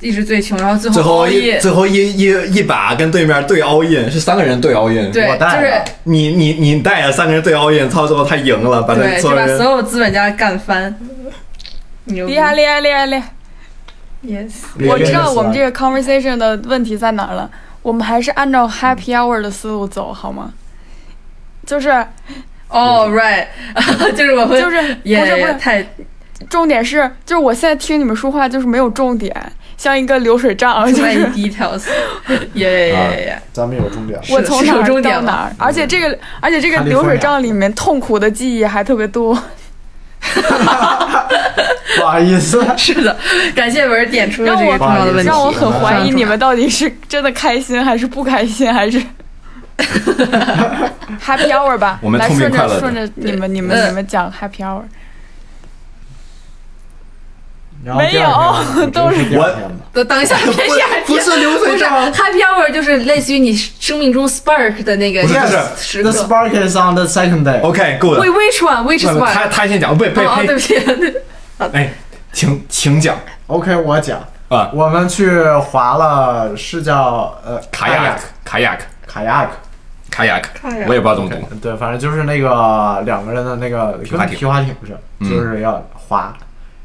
[0.00, 10.92] 一直最穷，然后最后最后一最后一一一把跟对面对 all in，是三个人对 all in，对，我带就是了你你你带着三个人对 all in，操，最后他赢了，把他，所有把所有资本家干翻，
[12.06, 13.28] 厉害厉害厉害厉害！
[14.24, 14.52] ，yes，
[14.88, 17.50] 我知道我们这个个 conversation 的问题在哪儿了。
[17.82, 20.52] 我们还是按照 happy hour 的思路走好吗？
[21.66, 21.90] 就是
[22.70, 23.46] ，All，right，
[24.16, 25.86] 就是我们就是也不是不是，太
[26.48, 29.34] 重点是就是我现在听你们说话就是没有重点，
[29.76, 31.86] 像一个流水账，就是 details，
[32.54, 32.94] 耶耶耶
[33.26, 34.18] 耶，咱们有重点。
[34.30, 39.38] 我从哪到哪儿，而且这个而且这个流水账里面痛苦的记忆还特别多。
[41.96, 43.16] 不好意思， 是的，
[43.54, 49.00] 感谢文儿点出了这个让我重要的问题，让我很怀疑你们到底是真的开心还是不开心，还是？
[51.24, 51.98] Happy hour 吧？
[52.00, 54.82] 我们来顺着顺着你们你们嗯你们讲 happy hour。
[57.84, 66.12] 没有都是是第二天吧都等一下，别这样，不是流水不是账 happy hour，就是类似于你生命中 spark 的那个不是不是 The。
[66.12, 67.60] spark is on the second day。
[67.60, 68.84] OK，good，、Wait, which one?
[68.84, 69.32] Which 那 one?
[69.32, 70.74] 他他先讲，不，呸哦哦，对呸不，起，
[71.58, 71.92] 对哎，
[72.32, 73.16] 请请讲。
[73.46, 74.18] OK，我讲，
[74.48, 79.52] 啊，我们去划了，是叫呃卡雅克卡雅克卡雅克，
[80.10, 80.48] 卡雅克
[80.88, 84.30] 我也不知道怎么读，对，反正就是那个两个人的那个皮划艇。
[84.30, 85.30] 跟皮划艇似的，嗯。
[85.30, 86.34] 就是要划。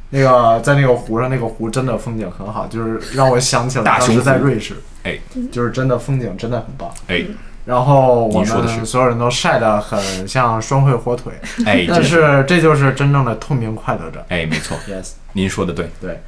[0.10, 5.18] 那个在那个湖上，那个湖真的风景很好，就是让我想起了当时在瑞士，哎。
[5.52, 6.90] 就是真的风景真的很棒。
[7.08, 7.24] 哎。
[7.66, 8.78] 然后我说的是。
[8.78, 11.32] 们所有人都晒得很像双汇火腿，
[11.66, 12.10] 哎，但是。
[12.10, 14.26] 是这就是真正的透明快乐着。
[14.30, 16.20] 哎，没错，Yes，您说的对，对，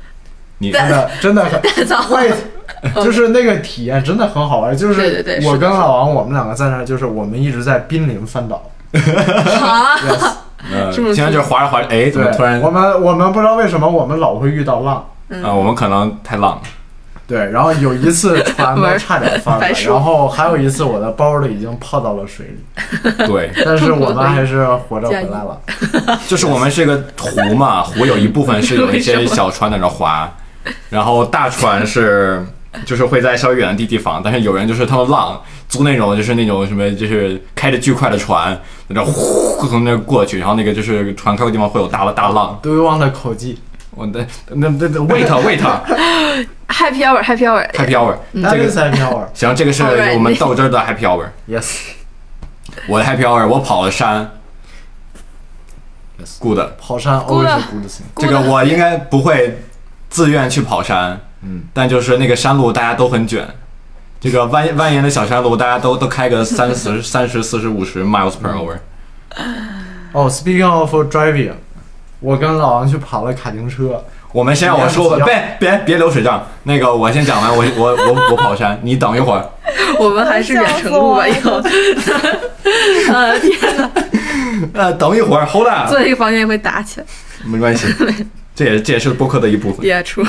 [0.60, 1.60] 你真的 真的很
[2.12, 2.36] wait，
[3.04, 4.78] 就是那个体验真的很好玩。
[4.78, 8.70] 就是我跟老王，我们两个在那儿，就是我们一直在濒临翻倒。
[8.94, 10.34] 啊，Yes，
[10.72, 15.08] 呃，这么现在就是滑着划着，哎，怎么，突然我们我们不知道为什么我们老会遇到浪。
[15.44, 16.62] 啊，我们可能太浪了，
[17.26, 25.58] 对，然后有一次船都差点翻了然后还有一次我的包都已经泡到了水里， 对，但是我们还是活着回来了。
[26.28, 30.30] 就是我们是个湖嘛，湖有一部分是有一些小船在那划，
[30.90, 32.46] 然后大船是
[32.86, 38.58] 就是会在稍微远的地地方但是有人就是他们浪租那种就是那种什么就是开着巨快的船
[38.94, 43.60] 在后呼从那过去然后那个就是船开的地方会有大的大浪对忘了口技。
[43.94, 45.60] 我的那那那 wait wait
[46.70, 51.80] happy hourhappy hourhappy hour 这个是 happy hour 行这个是我们到这儿的 happy hour yes
[52.88, 54.32] 我的 happy hour 我跑了山
[56.40, 59.60] good 跑山 always good thing 这个我应该不会
[60.10, 63.48] 自愿去跑山嗯，但就是那个山路大家都很卷，
[64.20, 68.78] 这个蜿蜿蜒的小山路，大家都都开个三十、 三十、四十、五十 miles per hour。
[70.12, 71.54] 哦，Speaking of driving，
[72.20, 74.04] 我跟老王去跑了卡丁车。
[74.34, 76.48] 我们先让我说吧，别别别流水账。
[76.64, 79.46] 那个我先讲完，我我我我跑山，你等一会儿。
[80.00, 81.54] 我们还是远程录吧，以后。
[83.12, 83.92] 呃，天哪！
[84.74, 85.88] 呃，等一会儿，Hold on。
[85.90, 87.06] 坐在一个房间也会打起来。
[87.44, 87.88] 没关系，
[88.56, 89.86] 这也这也是播客的一部分。
[89.86, 90.24] 也出。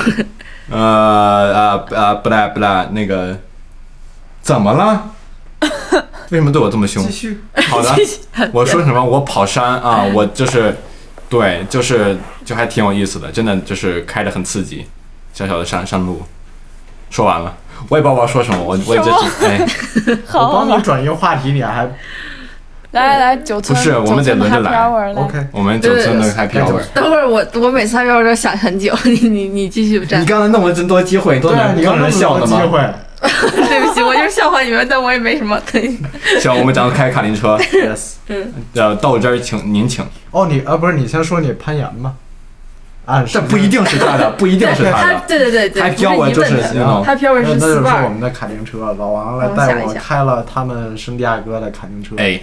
[0.69, 3.37] 呃呃呃，不啦不啦，那个
[4.41, 5.09] 怎么了？
[6.29, 7.03] 为什么对我这么凶？
[7.05, 7.43] 继续。
[7.69, 7.93] 好的，
[8.51, 9.03] 我说什么？
[9.03, 10.75] 我跑山啊，我就是，
[11.29, 14.87] 对，就是就还挺有意思的，真的就是开着很刺激，
[15.33, 16.23] 小小的山山路。
[17.09, 17.55] 说完了，
[17.89, 19.65] 我也不知道我要说什么，我我也就是哎，
[20.33, 21.87] 我帮你转移话题，你还
[22.93, 25.47] 来来来，九村不是我们得轮着来 OK。
[25.51, 26.79] 我们九村的 happy hour。
[26.93, 30.21] 等会儿我我每次 happy hour 都想很久， 你你你继续站。
[30.21, 32.93] 你刚才弄了这么多机会，都对啊，能你刚让人笑的机会吗？
[33.23, 35.97] 对不起，我就是笑话你们，但我也没什么可以。
[36.39, 38.13] 行，我们讲开卡丁车，？Yes。
[38.75, 42.13] 呃，豆汁儿请您请，哦，你啊不是你先说你攀岩吧？
[43.05, 45.21] 啊这不一定是他的，不一定是他他的。
[45.27, 52.39] 对对对对，happy hour 就是那种 happy hour 是那那就是我们的卡丁车，老王来带我开了他们圣地亚哥的卡丁车，哎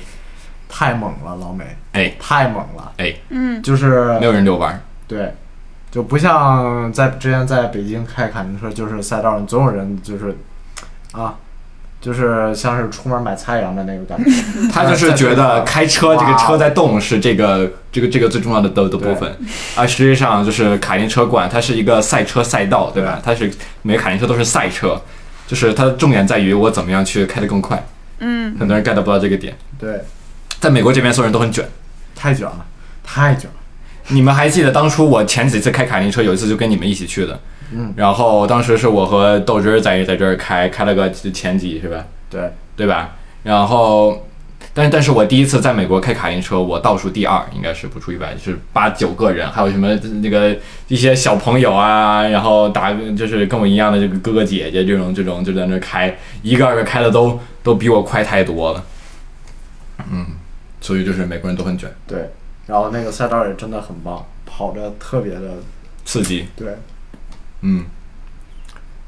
[0.71, 2.15] 太猛了，老美，哎。
[2.21, 5.35] 太猛了，哎，嗯，就是没有人遛弯儿，对，
[5.91, 10.37] 就不像在之前在北京开卡丁车，就是赛道上总有人就是
[11.13, 11.35] 啊，
[12.01, 14.31] 就是像是出门买菜一样的那个感觉。
[14.73, 19.37] 他就是觉得开车这个车在动是这个这个这个最重要的的的部分，
[19.77, 23.21] 而实际上就是卡丁车馆，它是一个赛车赛道，对吧？
[23.23, 23.53] 它是
[23.83, 25.01] 每个卡丁车都是赛车，
[25.47, 27.85] 就是它的重点在于我怎么样去开得更快。
[28.21, 30.01] 嗯，很多人 get 不到这个点，对，
[30.61, 31.69] 在美国这边所有人都很卷。
[32.15, 32.65] 太卷了，
[33.03, 33.57] 太卷了。
[34.09, 37.41] 你们还记得当初我前几次开卡丁车，有一次就跟你们一起去的，
[37.73, 42.05] 嗯，然后当时是我和豆汁儿在在这儿开，开了个前几是吧？
[42.29, 43.17] 对，对吧？
[43.43, 44.27] 然后，
[44.75, 50.55] 但但是我第一次在美国开卡丁车，我倒数第二，应该是不出意外，就是八九个人，还有什么那个
[50.89, 58.85] 一些小朋友啊，然后打就是跟我一样的这个哥哥姐姐这种这种就在那儿开，一个二个开的都都比我快太多了，
[60.11, 60.27] 嗯，
[60.81, 62.31] 所以就是美国人都很卷，对，
[62.67, 65.41] 然后那个赛道也真的很棒，跑着特别的
[66.05, 66.77] 刺激，对，
[67.63, 67.85] 嗯。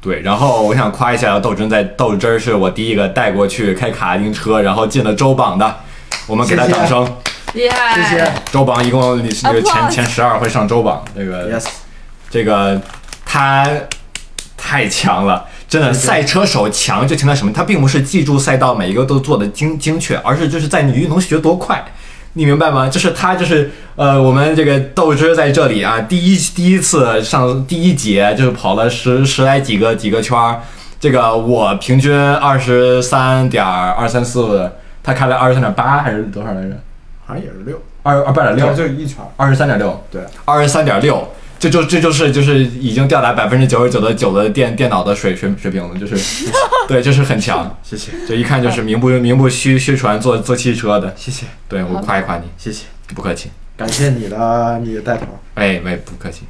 [0.00, 5.76] 对，然后我想夸一下豆汁，在豆汁儿是我第一个带过去开卡丁车，然后进了周榜的，
[6.26, 7.04] 我们给他掌声。
[7.54, 7.70] 耶！
[7.94, 8.32] 谢谢。
[8.50, 11.68] 周榜一共你是前前十二会上周榜，这个，yes，
[12.28, 12.82] 这个
[13.24, 13.64] 他
[14.56, 17.50] 太强了，真的，赛车手强就强在什么？
[17.50, 21.82] 他并不是记住赛道每一个都做的精精确，而是就是在你运动学多快。
[22.34, 22.90] 你明白吗？
[22.90, 30.60] 就是他，就是呃，我们这个豆汁在这里啊，第一第一次上第一节就是跑了十十来几个几个圈儿，
[31.00, 34.70] 这个我平均二十三点二三四，
[35.02, 36.76] 他开了二十三点八还是多少来着？
[37.24, 41.32] 好像也是六，二二八点六，就一圈儿，二十三点六，对，二十三点六，
[41.62, 46.50] 这就这就是就是已经吊打百分之九十九的九的电电脑的水水水平了，就是
[46.88, 55.26] 对，就是很强，谢谢，这一看就是名不名不虚虚传做做汽车的，谢谢，对我夸一夸你，谢谢，不客气，感谢你的你的带头。
[55.54, 56.42] 哎喂，不客气，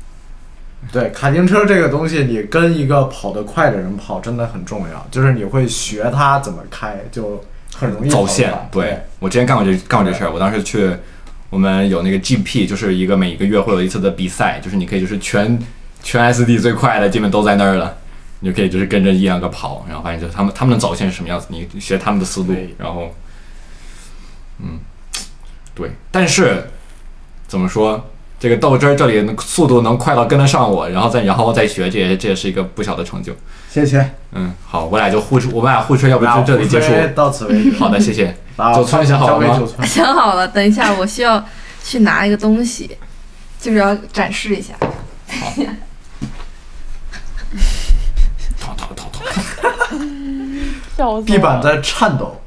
[0.91, 7.45] 对，卡丁车这个东西，你跟一个跑得快的人跑真的很重要，就是你会学他怎么开，就
[7.77, 8.99] 很容易跑走线得快，对。
[9.19, 10.91] 我之前干过这干过这事儿，我当时去。
[11.53, 15.59] 我们有那个 GP，就是一个每一个月会有一次的比赛，就是你可以就是全
[16.03, 17.95] 全 SD 最快的基本都在那儿了，
[18.41, 23.15] 你就可以就是跟着一两个跑，然后发现就是他们他们的走线是什么样子，你学他们的思路，然后，
[24.61, 24.81] 嗯，
[25.75, 26.71] 对，但是
[27.47, 28.03] 怎么说，
[28.43, 33.33] 这个豆汁儿这里速度能快到跟得上我，然后再然后再学，这也这也是一个不小的成就。
[33.71, 34.05] 谢谢。
[34.33, 36.93] 嗯，好，我俩就互吹，我们俩互吹，要不就这里结束。
[37.15, 37.71] 到此为止。
[37.79, 38.37] 好的，谢谢。
[38.57, 39.63] 把九村想好了吗。
[39.85, 41.41] 想好了，等一下我需要
[41.85, 42.91] 去拿一个东西，
[43.61, 44.75] 就是要展示一下。
[48.61, 49.25] 逃逃逃逃！
[50.97, 52.42] 笑死我了地板在颤抖，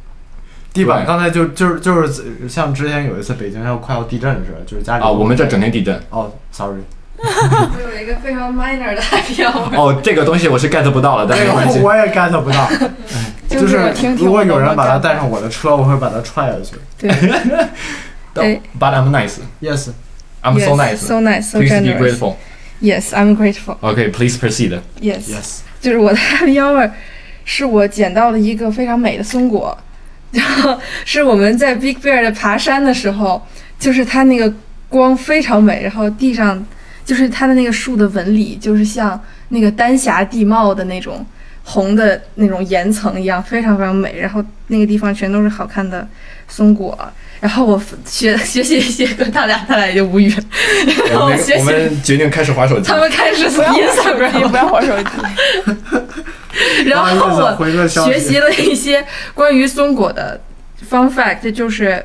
[0.76, 5.98] 地板刚才就就是就是像之前有一次北京要快要地震似的，就是家里啊，我们这整天地震。
[6.10, 6.82] 哦，sorry，
[7.18, 11.80] 我有一个非常 minor 的 happy hour，哦，这个东西我是 get 不到了，但是这没关系。
[11.80, 12.70] 我也 get 不到，
[13.48, 16.76] 就就是听听如果有人把它带上我的车，我会把它踹下去。
[18.34, 19.38] 对哎 But I'm nice.
[19.62, 20.98] Yes，I'm so nice.
[20.98, 22.36] so nice, so Please be grateful.
[22.82, 23.78] Yes, I'm grateful.
[23.80, 24.78] OK, please proceed.
[25.00, 25.30] Yes.
[25.30, 26.92] yes，就是我的 happy hour
[27.46, 29.78] 是我捡到了一个非常美的松果，
[30.36, 33.42] 然后是我们在 Big Bear 的爬山的时候，
[33.80, 34.54] 就是它那个
[34.90, 36.64] 光非常美，然后地上
[37.06, 39.20] 就是它的那个树的纹理，就是像
[39.50, 41.26] 那个丹霞地貌的那种
[41.66, 44.20] 红的那种岩层一样，非常非常美。
[44.20, 46.08] 然后那个地方全都是好看的
[46.48, 46.98] 松果。
[47.42, 50.34] 然后我学 学习一些跟他俩，他俩也就无语。
[51.10, 52.96] 然后我们学习，我们决定开始划手机他。
[52.96, 55.10] 们开始不要玩手机，Instagram，不要玩手机。
[56.90, 60.40] 然后我学习了一些关于松果的
[60.90, 62.04] fun fact，就是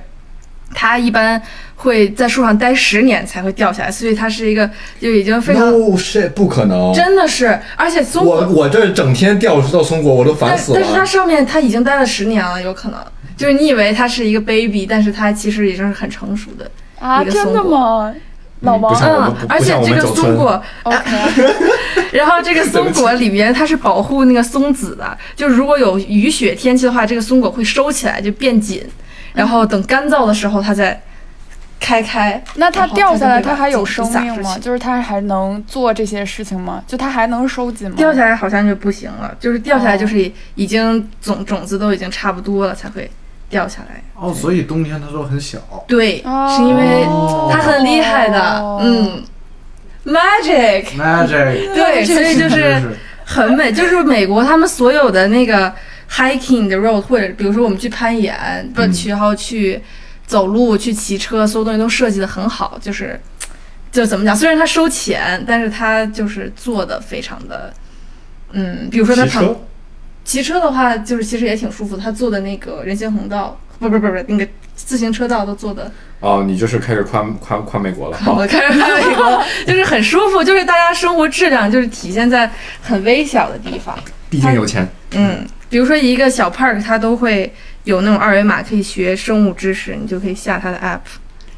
[0.75, 1.40] 它一般
[1.80, 4.68] 会在树上待十年才会掉下来，所以它是一个
[5.00, 6.92] 就已经非常哦，是不可能！
[6.92, 10.78] 真的是，而且松我果，我这整天掉到松果，我都烦死了。
[10.78, 13.00] 但是它上面它已经待了十年了，有可能
[13.36, 16.70] 就是你以为它是一个 baby，但是它其实已经是很成熟的。
[16.98, 18.14] 啊，真的吗？
[18.60, 20.62] 老王嗯而且这个松果
[22.12, 28.84] 然后这个松果里面它是保护那个松子的，就如果有雨雪天气的话，这个松果会收起来就变紧，
[29.32, 31.00] 然后等干燥的时候它再
[31.80, 32.40] 开开。
[32.56, 34.56] 那它掉下来，它还有生命吗？
[34.60, 36.84] 就是它还能做这些事情吗？
[36.86, 37.94] 就它还能收集吗？
[37.96, 43.10] 掉下来好像就不行了，就是掉下来哦就是已经种种子都已经差不多了才会
[43.48, 44.02] 掉下来。
[44.14, 45.58] 哦，所以冬天它都很小。
[45.88, 47.04] 对，哦，是因为
[47.50, 49.24] 它很厉害的，哦嗯
[50.04, 50.84] ，magic。
[50.96, 55.72] Magic， 对，所以就是很美，就是美国他们所有的那个
[56.10, 58.36] hiking 的 road，或者比如说我们去攀岩，
[58.74, 59.80] 不去，然后去
[60.30, 63.20] 走路、去骑车，所有东西都设计的很好，就是
[63.90, 64.36] 就怎么讲？
[64.36, 67.74] 虽然他收钱，但是他就是做的非常的，
[68.52, 69.60] 嗯，比如说他旁骑车
[70.22, 71.96] 骑车的话，就是其实也挺舒服。
[71.96, 75.90] 他做的那个人行横道，不不不不，那个自行车道都做的
[76.20, 78.16] 哦，你就是开始夸夸夸美国了。
[78.24, 82.48] 我好， 开始夸美国，就是很舒服，就是大家生活质量就是体现在
[82.80, 83.98] 很微小的地方。
[84.28, 84.86] 毕竟有钱。
[85.10, 87.52] 嗯，比如说一个小 park，它都会
[87.84, 91.00] 有那种二维码可以学生物知识，你就可以下它的 app，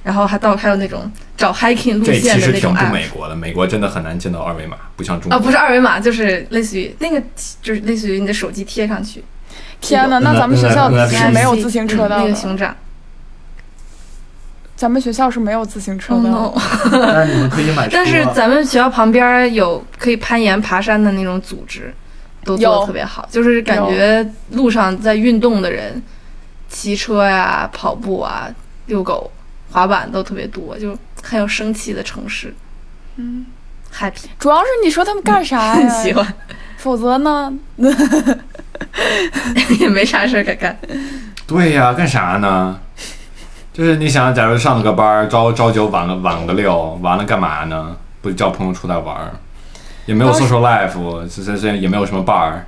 [0.03, 2.93] 然后还到还有那种找 hiking 路线的那种实挺不 app。
[2.93, 5.47] 美国的，美国真的很难见到二维码，不像中啊，国。
[5.47, 7.23] 不是二维码，就是类似于那个，
[7.61, 9.25] 就是类似于你的手机贴上去。
[9.81, 12.77] 天哪，那咱们学校是没有自行车的嗯那个的，熊掌。
[14.77, 16.29] 咱们学校是没有自行车 Oh 的。
[16.29, 16.53] no！
[16.91, 17.91] 但是你们可以买车。
[17.93, 21.95] 但是咱们学校旁边有可以攀岩、爬山的那种组织，
[22.45, 26.03] 都做特别好，就是感觉路上在运动的人，
[26.69, 28.49] 骑车呀、跑步啊、
[28.87, 29.31] 遛狗、
[29.71, 32.55] 滑板都特别多，就很有生气的城市
[33.17, 33.47] 嗯
[33.95, 35.91] ，，happy，主要是你说他们干啥很呀？
[36.03, 36.27] 喜欢，
[36.79, 37.53] 否则呢？
[39.79, 40.77] 也没啥事儿可干。
[41.47, 42.79] 对呀，干啥呢？
[43.73, 47.97] 就是你想，假如上了个班儿，朝朝九晚个晚个六，完了干嘛呢？
[48.21, 49.33] 不叫朋友出来玩儿，
[50.07, 52.67] 也没有 social life，这这这也没有什么伴儿。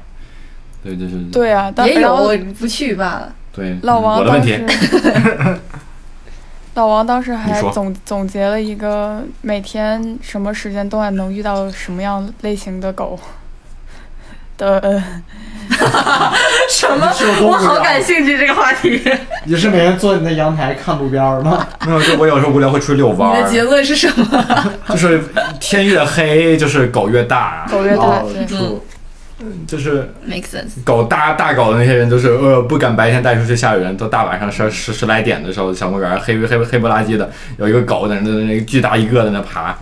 [0.83, 3.33] 对，就是对啊，但也有，不去罢了。
[3.53, 5.61] 对老王我的问题当时，
[6.75, 13.18] 老王当时还总总结了一个每天什么时间段能遇到什么样类型的狗
[14.59, 15.23] 的，呃
[16.68, 17.38] 什么你是有？
[17.40, 19.00] 多我好感兴趣这个话题。
[19.46, 21.66] 你是每天坐你的阳台看路边儿吗？
[21.87, 24.72] 没有，就我有时候无聊会出去遛弯你的结，论是什么？
[24.88, 25.22] 就是
[25.61, 28.81] 天越黑，就是狗越大，狗越大，哦对，true
[29.66, 30.83] 就是 make sense。
[30.85, 39.77] 狗大大狗的那些人，就是呃不敢白天带出去吓人，都大晚上十十十来点的时候，小公园黑黑黑不拉几的，有一个狗在那那个巨大一个在那爬，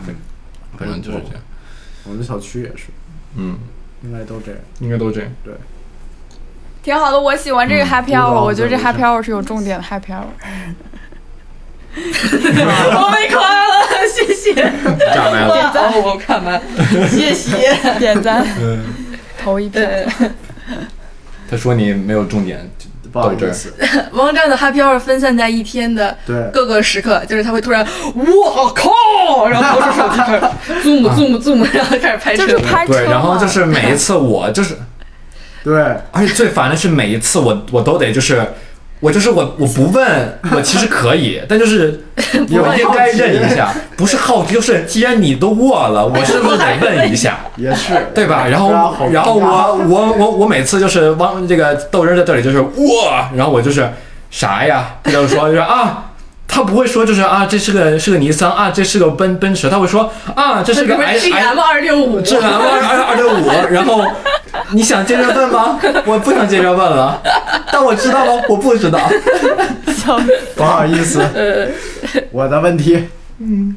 [0.78, 1.42] 反正就是这样，
[2.04, 2.86] 我们小区也是，
[3.36, 3.56] 嗯，
[4.02, 4.60] 应该都这样。
[4.80, 5.30] 应该都这样。
[6.82, 7.18] 挺好的。
[7.20, 10.26] 我喜欢这个嗯 happy hour，我觉得这 happy hour 是有重点的 happy hour。
[11.94, 13.72] 我被夸了，
[14.08, 14.54] 谢谢。
[15.14, 16.60] 炸麦了，哦，我看完，
[17.08, 17.74] 谢谢。
[17.98, 18.82] 点赞嗯，
[19.38, 19.82] 投一票。
[21.50, 22.66] 他说你没有重点，
[23.12, 23.74] 不好意思，
[24.12, 26.16] 王战的 happy hour 分散在一天的，
[26.50, 30.40] 各个时刻，就是他会突然，我靠，然后掏出手机开始
[30.82, 32.64] zoom zoom zoom，然后开始拍车就是。
[32.64, 34.78] 拍车对，然后就是每一次我就是，
[35.64, 38.44] 对，而且最烦的是每一次我我都得就是。
[39.02, 42.04] 我就是我，我不问，我其实可以， 但就是
[42.52, 47.40] 我应该认一下，不是好奇，就是既然你都握了，我是不是得问一下？
[47.58, 48.46] 也是，对吧？
[48.46, 48.70] 然后
[49.10, 53.90] 然后我我我我每次就是汪这个豆汁儿在这里就是哇，然后我就是
[54.30, 54.94] 啥呀？
[55.02, 56.11] 他就说就是啊。
[56.54, 64.06] 他不会说就是啊，这是个是个尼桑啊，这是个奔奔驰，他会说啊，这是个 i G i M 二六五，智兰二二二六五，然后
[64.72, 65.80] 你想接着问吗？
[66.04, 67.22] 我不想接着问了，
[67.72, 69.00] 但我知道了，我不知道。
[70.54, 71.26] 不好意思，
[72.30, 73.08] 我的问题。
[73.38, 73.74] 嗯，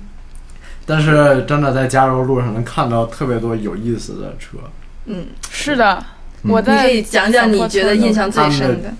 [0.85, 4.57] 但是真的在加州路上能看到特别多有意思的车，
[5.05, 6.03] 嗯，是的，
[6.43, 8.91] 嗯我在你可以讲讲你觉得印象最深的。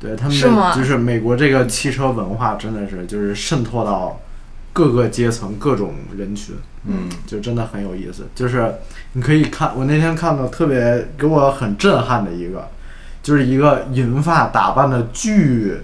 [0.00, 0.74] 对他们是吗？
[0.74, 4.20] 就是美国这个汽车文化真的是就是渗透到
[4.72, 6.54] 各个阶层、各种人群。
[6.86, 8.26] 嗯，就真的很有意思。
[8.34, 8.74] 就是
[9.14, 12.68] 你可以看，我那天看到特别给我很震撼的一个，
[13.22, 15.78] 就是一个银发打扮的巨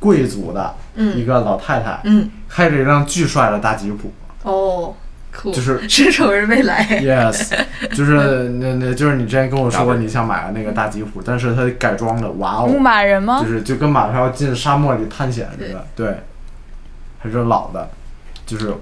[0.00, 4.12] 贵族的一个老太太，嗯，开着一辆巨帅的大吉普，
[4.42, 4.96] 哦，
[5.36, 6.84] 酷，就是 伸手是未来。
[7.02, 7.52] Yes，
[7.94, 13.48] 就是那那就是你之前跟我说过你想买的那个大吉普，但是它改装的，哇哦牧哦，马人吗就？
[13.48, 16.16] 是就跟马上要进沙漠里探险似的，对，
[17.18, 17.88] 还是老的，
[18.46, 18.72] 就是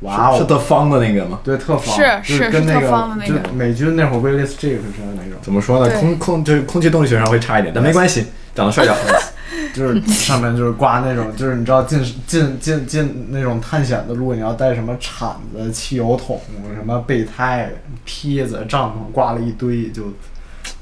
[0.00, 1.40] 哇哦，是特方的那个吗？
[1.44, 4.82] 对特方，是是跟那是特方的那个就美军那会儿 Willis J 是
[5.16, 5.92] 那种，怎么说呢？
[5.98, 8.98] 空空就是空气动力学上会差一点，但没关系，长得帅就好。
[9.74, 16.40] 就是上面就是挂那种，就是你知道进进进进那种探险的路，你要带什么铲子、汽油桶、
[16.74, 17.70] 什么备胎、
[18.04, 20.02] 梯子、帐篷，挂了一堆，就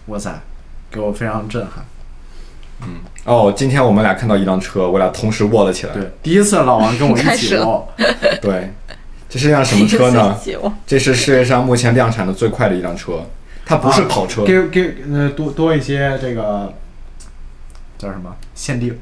[0.07, 0.41] 哇塞，
[0.91, 1.85] 给我非常震撼。
[2.83, 5.95] 嗯哦，今天我们俩看到一辆车，我俩同时握了起来。
[5.95, 7.89] 对，第一次老王跟我一起握，
[8.43, 8.71] 对，
[9.29, 10.39] 这是一辆什么车呢？
[10.87, 13.25] 这是世界上目前量产的最快的一辆车，
[13.65, 16.73] 它不是跑车，给给呃多多一些这个
[17.99, 18.99] 叫什么限定，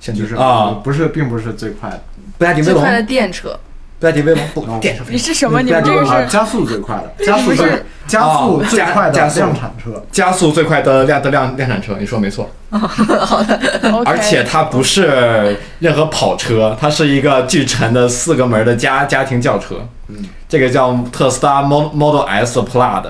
[0.00, 2.02] 现就是啊，不是并不是最快的，
[2.38, 3.58] 布加迪威最快的，电车，
[3.98, 5.62] 布加迪威龙不哦电车你是什么？
[5.62, 10.04] 你们这个是啊加速最快的，加速不是最加速最快的加速量产车。
[10.12, 12.50] 加速最快的量的量量产车，你说没错。
[12.70, 13.58] 好的
[14.04, 19.76] 而且它不是任何跑车，它是一个巨沉的四个门的家家庭轿车。
[20.08, 20.16] 嗯，
[20.48, 23.06] 这个叫特斯拉 Mo- Model S Plaid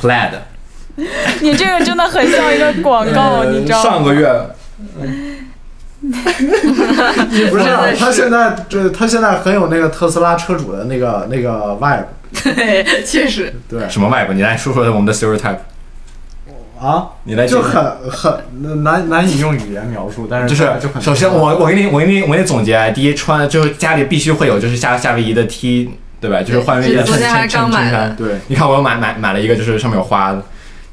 [0.00, 0.30] Plaid。
[1.40, 3.90] 你这个真的很像一个广告，你知道吗？
[3.90, 4.28] 上个月
[7.50, 12.04] 不是啊，他现在这他现在很有那个特斯拉车主的那个那个 vibe，
[12.42, 14.32] 对，确实，对什么 vibe？
[14.32, 15.58] 你来说说我们的 stereotype。
[16.80, 25.90] 啊，你来就很很难难以用语言描述，但是就是就很首先我我给你我给你我给你总结，第一穿就是家里必须会有就是夏夏威夷的 T，
[26.22, 26.40] 对吧？
[26.40, 28.16] 就是换威夷的衬衬衬衫。
[28.16, 30.42] 对你看我又买买买了一个，就是上面有花的，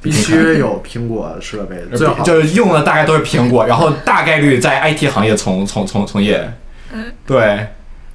[0.07, 6.51] 必须有苹果设备， 最好就是用的大概都是苹果， 然后大概率在 IT 行业从从从从业，
[7.25, 7.67] 对，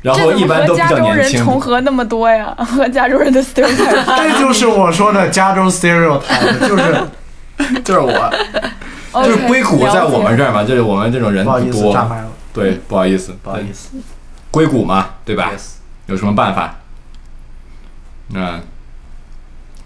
[0.02, 1.44] 然后一般都比较年轻。
[1.44, 2.54] 重合那么多呀？
[2.58, 8.32] 和加州人的 stereotype 这就是我说的加州 stereotype，就是就是我，
[9.24, 11.96] 就是硅谷在我们这儿嘛，就是我们这种人多，
[12.52, 13.90] 对，不好意思，不好意思，
[14.50, 15.52] 硅谷嘛，对吧？
[16.06, 16.78] 有什么办法？
[18.34, 18.60] 嗯，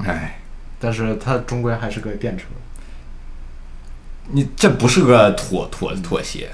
[0.04, 0.35] 哎，
[0.78, 2.44] 但是它终归还是个电车，
[4.28, 6.50] 你这不是个妥妥妥协，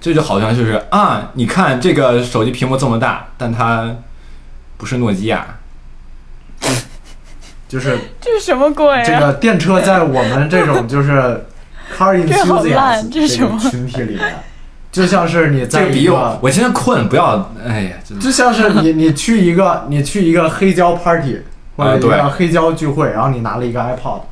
[0.00, 3.96] 这就好像就是啊，你看这个手机屏幕这么大，但它
[4.76, 5.58] 不是诺基亚，
[7.68, 11.44] 就是这是什么鬼这个电车在我们这种就是
[11.96, 13.58] car enthusiast 这是什么？
[13.62, 14.34] 个群体里面，
[14.90, 21.42] 就像是你在一个我，我今天困，不要，哎呀，就像是你你去一个你去一个黑胶 party
[21.76, 24.22] 或者一啊对个黑胶聚会，然后你拿了一个 iPod。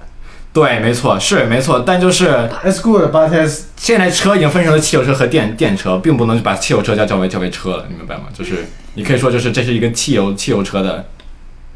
[0.53, 2.29] 对，没错，是没错，但就是
[2.65, 8.27] It's good, but it's 现在车已经分成了汽油车和电电车，并不能把汽油车叫叫为叫为车了，你明白吗？
[8.33, 8.65] 就是
[8.95, 11.05] 你可以说，就是这是一个汽油汽油车的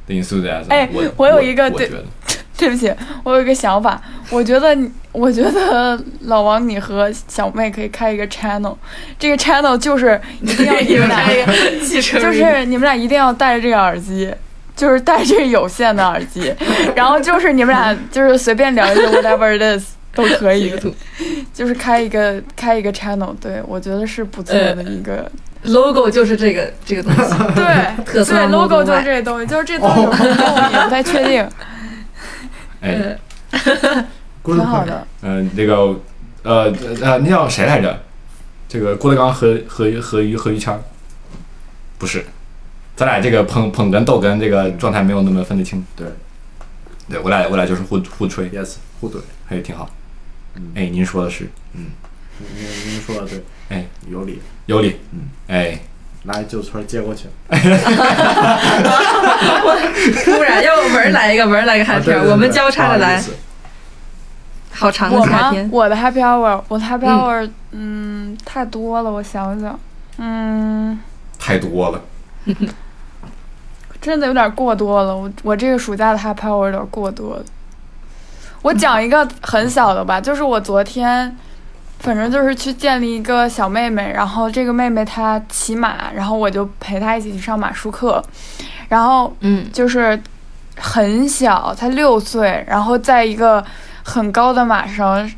[0.07, 0.69] 的 enthusiasm。
[0.69, 1.91] 哎我我有一个对
[2.57, 2.93] 对不起，
[3.25, 4.01] 我有一个想法，
[4.31, 4.77] 我觉得，
[5.11, 8.77] 我觉得老王你和小妹可以开一个 channel，
[9.19, 11.47] 这个 channel 就是一定要 你们俩，
[12.21, 14.33] 就是你们俩一定要戴着这个耳机。
[14.79, 16.55] 就是戴着这个有线的耳机，
[16.95, 20.73] 然后就是你们俩就是随便聊一个 whatever it is 都可以，
[21.53, 25.29] 就是开一个开一个 channel，对我觉得是不错的一个
[25.65, 27.21] ，logo 就是这个这个东西，
[27.55, 31.49] 对对 logo 就是这东西，就是这东西有什么用也不太确定，
[32.81, 33.19] 哎，
[34.45, 34.85] 挺好。
[34.85, 35.07] 的。
[35.23, 35.75] 嗯、那个
[36.45, 36.73] 呃
[37.03, 37.99] 呃，那叫谁来着？
[38.69, 40.79] 这个郭德纲和和和于和于谦儿，
[41.97, 42.25] 不是，
[42.99, 45.87] 咱俩这个捧捧哏逗哏这个状态没有那么分得清。
[45.95, 46.05] 对，
[47.09, 49.19] 对我俩我俩就是互互吹，Yes，互怼。
[49.49, 49.89] 还挺好。
[50.57, 51.87] 嗯哎，您说的是嗯
[52.41, 52.49] 您
[52.91, 54.43] 您说的对，哎有理。
[54.67, 54.99] 有理。
[55.13, 55.79] 嗯哎，
[56.25, 57.29] 来，旧村接过去。
[60.25, 63.23] 突然要文儿来一个文儿来一个啊 happy 我们交叉着来
[64.73, 65.69] 好长的我吗夏天？。
[65.71, 69.79] 我的 happy hour，我的 happy hour，嗯太多了，我想想，
[70.19, 70.99] 嗯，
[71.39, 72.03] 太多了。
[74.09, 75.15] 真的有点过多了。
[75.15, 77.45] 我我这个暑假的 happy hour 有点过多了。
[78.63, 81.37] 我讲一个很小的吧，就是我昨天，
[82.01, 88.21] 反正就是去见了一个小妹妹，然后这个妹妹她骑马，然后我就陪她一起去上马术课，
[88.89, 90.21] 然后嗯，就是
[90.77, 93.65] 很小，才六岁，然后在一个
[94.03, 95.31] 很高的马上，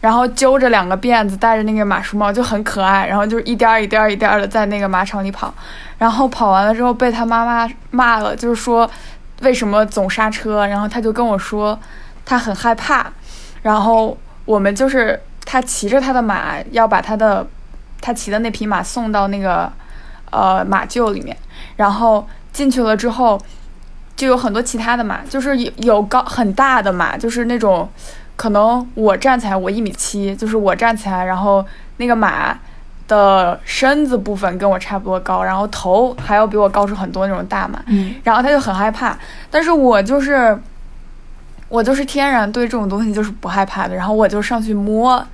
[0.00, 3.06] 然后揪着两个辫子，戴着那个马术帽，就很可爱。
[3.06, 5.52] 然后就是一颠儿一颠儿一颠儿的在那个马场里跑，
[5.98, 8.88] 然后跑完了之后被他妈妈骂了，就是说
[9.40, 10.66] 为什么总刹车。
[10.66, 11.78] 然后他就跟我说
[12.24, 13.10] 他很害怕。
[13.62, 17.44] 然后我们就是他骑着他的马要把他的
[18.00, 19.72] 他骑的那匹马送到那个
[20.30, 21.36] 呃马厩里面，
[21.76, 23.40] 然后进去了之后
[24.14, 27.88] 就有很多其他的马，就是有有高很大的马，就是那种。
[28.36, 31.64] 可能我站起来，我一米七，就是我站起来，然后
[31.96, 32.56] 那个马
[33.08, 39.16] 的身子部分跟我差不多高，然后头还要比我高出很多那种大马，嗯，然后他就很害怕，
[39.50, 40.58] 但是我就是
[41.68, 45.24] 我就是天然对这种东西就是不害怕的，然后我就上去摸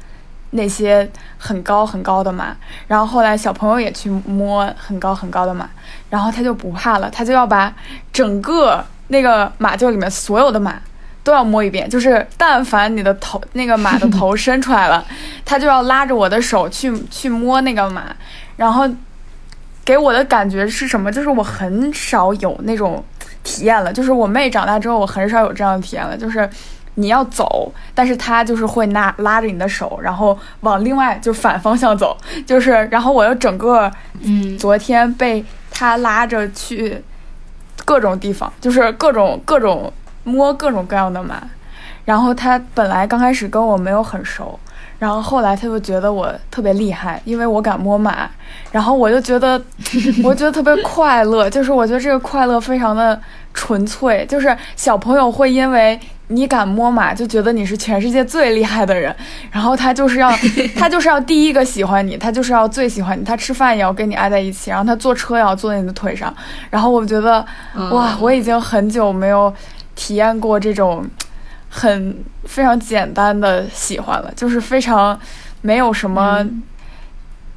[0.51, 2.55] 那些很高很高的马，
[2.87, 5.69] 然后后来小朋友也去摸很高很高的马，
[6.09, 7.75] 然后他就不怕了，他就要把
[8.13, 10.81] 整个那个马厩里面所有的马。
[11.25, 15.05] 都要摸一遍，就是但凡你的头那个马的头伸出来了，
[15.45, 18.05] 他就要拉着我的手去去摸那个马，
[18.57, 18.89] 然后
[19.85, 21.13] 给我的感觉是什么？
[21.13, 23.05] 就是我很少有那种
[23.45, 26.49] 体验了，就是我妹长大之后，我很少有这样的体验了，就是
[26.97, 33.89] 你要走，但是他就是会拉拉着你的手，然后往另外就反方向走，就是然后我又整个
[34.23, 37.01] 嗯昨天被他拉着去
[37.85, 39.93] 各种地方，就是各种各种。
[40.25, 41.43] 摸各种各样的马，
[42.05, 44.59] 然后他本来刚开始跟我没有很熟，
[44.99, 48.29] 然后后来他就觉得我特别厉害，因为我敢摸马，
[48.71, 49.61] 然后我就觉得，
[50.23, 53.21] 我觉得特别快乐， 就是我觉得这个快乐非常的
[53.53, 55.99] 纯粹，就是小朋友会因为
[56.29, 59.15] 你敢摸马就觉得你是全世界最厉害的人，
[59.51, 60.33] 然后他就是要
[60.79, 66.33] 他就是要第一个喜欢你，他就是要最喜欢你，他吃饭也要跟你挨在一起，然后他坐车也要坐在你的腿上，
[66.71, 67.45] 然后我觉得
[67.91, 69.53] 哇，我已经很久没有。
[69.95, 71.05] 体验过这种
[71.69, 75.19] 很非常简单的喜欢了，就是非常
[75.61, 76.47] 没有什么，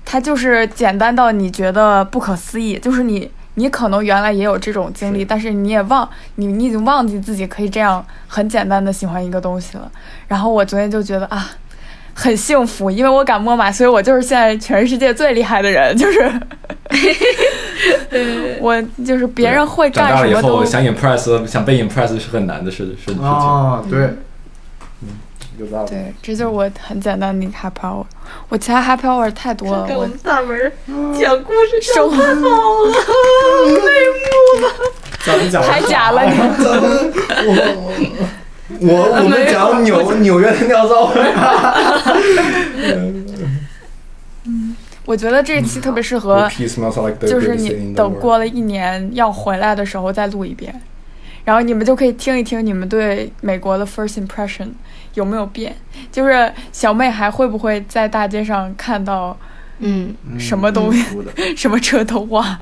[0.03, 2.77] 它就是简单到你觉得不可思议。
[2.79, 9.91] 就是你你可能原来也有这种经历，但是你也忘你你已经忘记自己可以这样很简单的喜欢一个东西了。
[10.27, 11.51] 然后我昨天就觉得啊。
[12.17, 15.93] 很幸福，因为我敢摸马，所以我就是现在全世界最厉害的人。
[15.97, 16.31] 就是，
[18.61, 23.21] 我就是别人会干什么都想 impress，想被 impress 是很难的事事情。
[23.21, 23.99] 啊，对，
[25.01, 25.09] 嗯，
[25.57, 25.89] 有道理。
[25.89, 28.05] 对，这就是我很简单的 happy hour。
[28.49, 29.85] 我其他 happy hour 太多了。
[29.89, 30.71] 我大门
[31.19, 32.91] 讲故事讲太好了，
[33.67, 34.67] 泪目了。
[35.25, 38.11] 咱们讲太假了，你。
[38.81, 41.15] 我我们讲 纽纽约的尿骚味。
[45.05, 46.49] 嗯，我觉得这期特别适合，
[47.27, 50.81] 就是你等过了一年要回来的时候再录一遍，
[51.43, 54.69] 然后你们就可以听一听你们对美国的 first impression
[55.13, 55.75] 有没有变，
[56.11, 59.37] 就是小妹还会不会在大街上看到，
[59.79, 61.05] 嗯，什么东西，
[61.55, 62.57] 什么车都忘。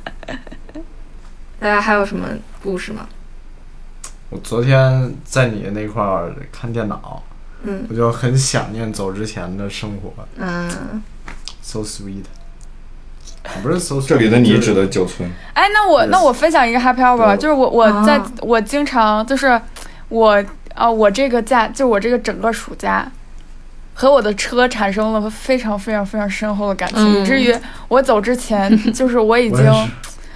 [1.59, 2.27] 大家还有什么
[2.61, 3.07] 故事吗？
[4.29, 7.23] 我昨天在你那块儿看电脑，
[7.63, 11.01] 嗯，我就很想念走之前的生活，嗯
[11.73, 12.23] ，so sweet，
[13.63, 15.27] 不是 so，这里的你指的九村。
[15.53, 19.59] 哎，那我那我分享一个 happy hour 吧，就是我我在我经常就是
[20.09, 20.43] 我
[20.75, 23.11] 啊我这个假就我这个整个暑假
[23.93, 27.55] 和我的车产生了非常非常非常深厚的感情，以至于
[27.87, 29.65] 我走之前 就是我已经。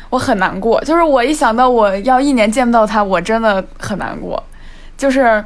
[0.09, 4.41] 我很难过，就是我一想到我要一年见不到他，我真的很难过。
[4.97, 5.43] 就是，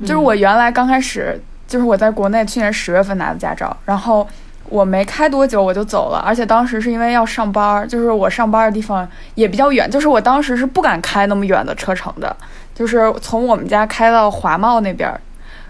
[0.00, 4.28] 就是我原来刚开始，就是我在国内去年十月份拿的驾照，然后
[4.70, 12.34] 我没开多久我就走了，而且当时是因为要上班，就是我上班的地方也比较远，就是我当时是不敢开那么远的车程的，
[12.74, 15.12] 就是从我们家开到华贸那边，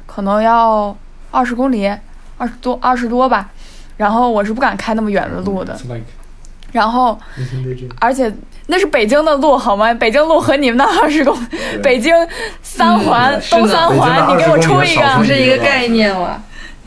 [0.06, 0.96] 可能要
[1.30, 1.86] 二十公里，
[2.36, 3.48] 二十多二十多吧，
[3.96, 5.76] 然后我是不敢开那么远的路的。
[6.70, 7.18] 然后，
[7.98, 8.30] 而且
[8.66, 9.92] 那是北京的路好吗？
[9.94, 11.34] 北京路和你们那二十公，
[11.82, 12.14] 北京
[12.62, 16.42] 三环东三环，你给我出一个，不是一个概念了。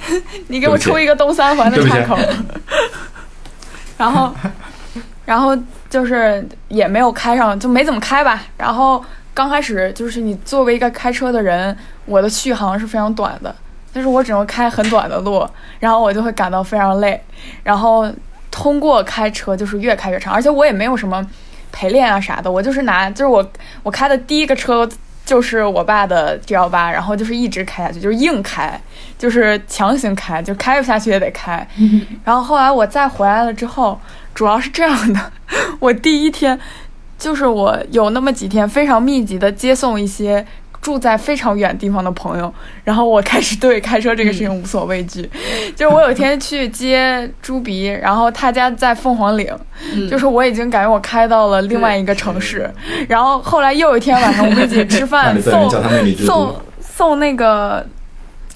[0.47, 2.17] 你给我出一个东三环的岔口。
[3.97, 4.33] 然后，
[5.25, 5.57] 然后
[5.89, 8.43] 就是也没有开上，就没怎么开吧。
[8.57, 13.55] 然后刚开始就是你作为一个开车的人，我的续航是非常短的，
[13.93, 15.47] 就是我只能开很短的路，
[15.79, 17.21] 然后我就会感到非常累，
[17.63, 18.11] 然后。
[18.53, 21.25] 通过开车就是越开越长，而且我也没有什么
[21.71, 24.87] 陪练啊啥的，我就是拿就是我我开的第一个车
[25.25, 28.79] 就是我爸的 G 幺八，然后就是一直开下去，就是硬开，
[29.17, 31.65] 就是强行开，就开不下去也得开。
[32.25, 33.99] 然后后来我再回来了之后，
[34.33, 35.31] 主要是这样的，
[35.79, 36.59] 我第一天
[37.17, 40.45] 就是我有那么几天非常密集的接送一些
[40.81, 42.51] 住在非常远地方的朋友，
[42.83, 45.29] 然后我开始对开车这个事情无所畏惧。
[45.75, 49.47] 就是我有一天去接朱鼻，然后他家在凤凰岭，
[49.93, 50.09] 嗯。
[50.09, 52.69] 就是我已经感觉我开到了另外一个城市。
[53.07, 55.69] 然后后来又有一天晚上，我们一起吃饭， 送
[56.17, 57.85] 送，送那个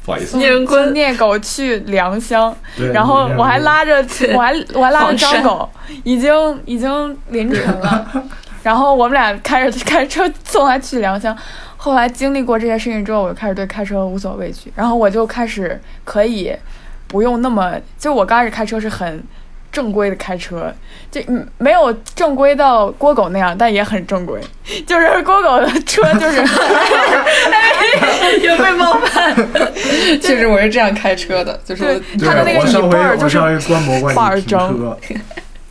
[0.03, 2.55] 不好意思，聂荣坤聂狗去良乡，
[2.91, 4.03] 然后我还拉着
[4.33, 5.69] 我还我还拉着张狗，
[6.03, 8.23] 已经已经凌晨了，
[8.63, 11.35] 然后我们俩开着开车送他去良乡。
[11.85, 16.51] 后来经历过这些事情之后，我就开始对开车无所畏惧，然后我就开始可以
[17.07, 19.23] 不用那么，就我刚开始开车是很
[19.71, 20.73] 正规的开车，
[21.11, 24.41] 就嗯没有正规到郭狗那样，但也很正规，
[24.87, 26.41] 就是郭狗的车就是
[28.41, 29.35] 有被冒犯。
[30.19, 34.97] 其实我是这样开车的，就是他的那个我上回椅背儿就是我上回观摩过板儿正，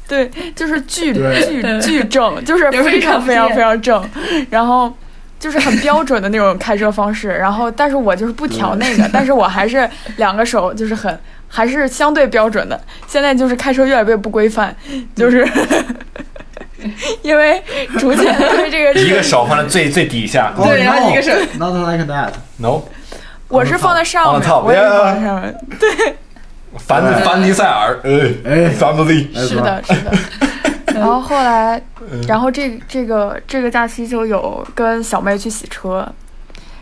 [0.06, 4.08] 对，就是巨巨巨正，就是非常非常非常正，
[4.48, 4.94] 然后
[5.38, 7.28] 就是很标准的那种开车方式。
[7.38, 11.18] 然后，但是我就是不调那个，但是我还是两个手就是很
[11.48, 12.80] 还是相对标准的。
[13.06, 14.74] 现在就是开车越来越不规范，
[15.14, 15.46] 就是
[17.22, 17.62] 因为
[17.98, 20.52] 逐渐对这个 一个手放在最最底下。
[20.56, 21.30] 哦对然后一个手。
[21.58, 22.82] Not like that，，no，
[23.48, 25.54] 我是放在上面，我也是放在上面。
[26.78, 28.10] 凡凡尼塞尔，哎
[28.44, 30.12] 哎，family，哎是的，是的。
[30.94, 31.82] 然后后来，
[32.28, 36.06] 然后这这个这个假期就有跟小妹去洗车，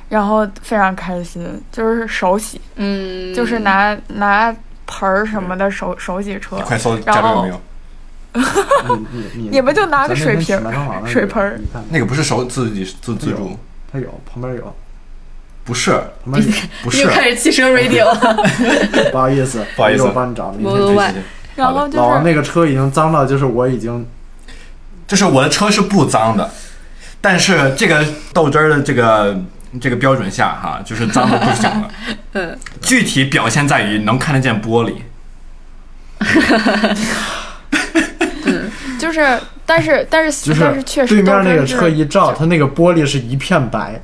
[0.08, 4.54] 然后非常开心，就是手洗，嗯，就是拿拿
[4.86, 7.60] 盆儿什么的手手洗车，快搜加州有没有？
[8.34, 10.58] 你你你你们就拿个水瓶
[11.06, 11.58] 水盆儿
[11.90, 13.58] 那个不是手自己自自助，
[13.90, 14.74] 它有旁边有，
[15.64, 15.92] 不是
[16.24, 16.52] 旁边有，
[16.82, 18.36] 不是又，开始汽车 radio 了。
[19.12, 20.50] 不好意思， 不好意思我帮你找。
[20.52, 21.22] 明天 Model 对 Y 对对
[21.54, 24.06] 然后就是老王那个车已经脏到，就是我已经
[25.06, 26.50] 就是我的车是不脏的，
[27.20, 29.38] 但是这个豆汁儿的这个
[29.80, 31.90] 这个标准下哈，就是脏的不行了。
[32.32, 34.94] 嗯，具体表现在于能看得见玻璃。
[38.98, 44.00] 就是，但是但是就但是确实对面那个车一照，它那个玻璃是一片白。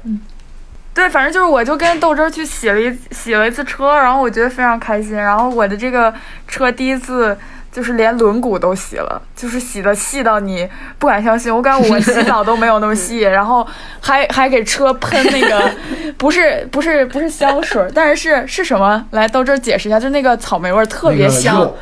[0.98, 5.14] 对，反正就是我就跟豆汁儿去洗了一洗了一次车，然后我觉得非常开心。
[5.14, 6.12] 然后我的这个
[6.48, 7.38] 车第一次
[7.70, 10.68] 就是连轮毂都洗了，就是洗的细到你
[10.98, 11.54] 不敢相信。
[11.54, 13.64] 我感觉我洗澡都没有那么细，然后
[14.00, 15.70] 还还给车喷那个
[16.16, 19.06] 不是不是不是香水儿，但是是是什么？
[19.12, 21.60] 来豆汁儿解释一下，就那个草莓味儿特别那个香。
[21.60, 21.76] 肉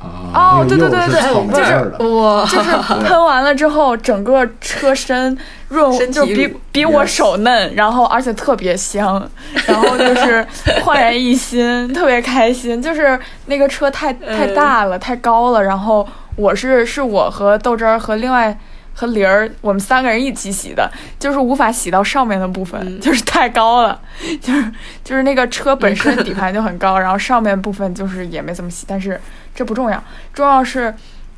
[0.00, 2.08] 哦，对对对对对，就是味儿的。
[2.08, 2.70] 哇， 就是
[3.04, 5.36] 喷完了之后，整个车身
[5.68, 9.28] 润就比比我手嫩，然后而且特别香，
[9.66, 10.46] 然后就是
[10.84, 12.80] 焕然一新，特别开心。
[12.80, 18.56] 就是那个车太太大了，太高了，然后我是是我和豆汁儿和另外。
[19.00, 20.90] 和玲儿，我们三个人一起洗的，
[21.20, 23.96] 就是无法洗到上面的部分，嗯就是太高了，
[24.42, 24.72] 就是
[25.04, 29.20] 就是那个车本身底盘就很高，然后上面部分就是也没怎么洗，但是
[29.58, 30.00] 这不重要，
[30.32, 30.94] 重要是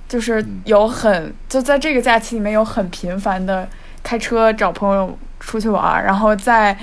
[0.07, 3.67] 就是有很就在这个假期里面有很频繁的
[4.03, 6.77] 开车找朋友出去玩儿，然后在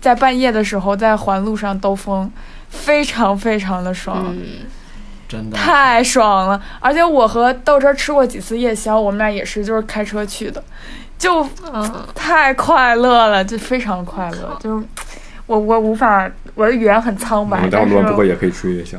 [0.00, 2.28] 在半夜的时候在环路上兜风，
[2.68, 4.26] 非常非常的爽。
[4.30, 4.66] 嗯，
[5.28, 5.56] 真的。
[5.56, 6.60] 太爽了！
[6.80, 10.64] 而且我和豆汁儿吃过几次夜宵，我们俩也是就是开车去的，
[11.16, 14.84] 就嗯太快乐了，就非常快乐，就是
[15.46, 18.98] 我我无法，我的语言很苍白，但是也可以吃夜宵。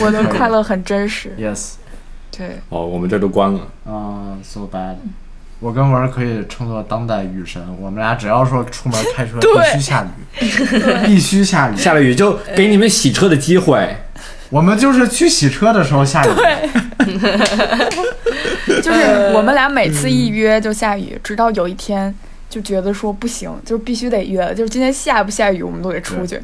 [0.00, 1.34] 我的快乐很真实。
[1.38, 1.72] Yes，
[2.36, 3.60] 对，哦，我们这都关了。
[3.84, 4.96] 啊、s o bad。
[5.58, 10.08] 我跟文儿可以称作当代雨神，我们俩只要说出门开车 必须下雨，
[11.04, 11.76] 必须下雨。
[11.76, 13.96] 下了雨就给你们洗车的机会。
[14.48, 16.30] 我们就是去洗车的时候下雨。
[18.82, 22.14] 就是我们俩每次一约就下雨，直到有一天
[22.48, 26.40] 就觉得说不行，就是必须得约了，就是今天下不下雨我们都得出去。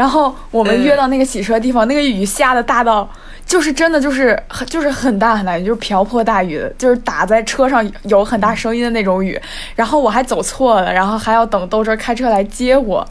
[0.00, 3.06] 然后我们约到那个洗车的地方，那个雨下的大到，
[3.44, 9.38] 就是真的就是很就是很大很大雨，就是瓢泼大雨的，就是打在车上有很大声音的那种雨。
[9.76, 13.06] 然后我还走错了，然后还要等豆汁儿开车来接我，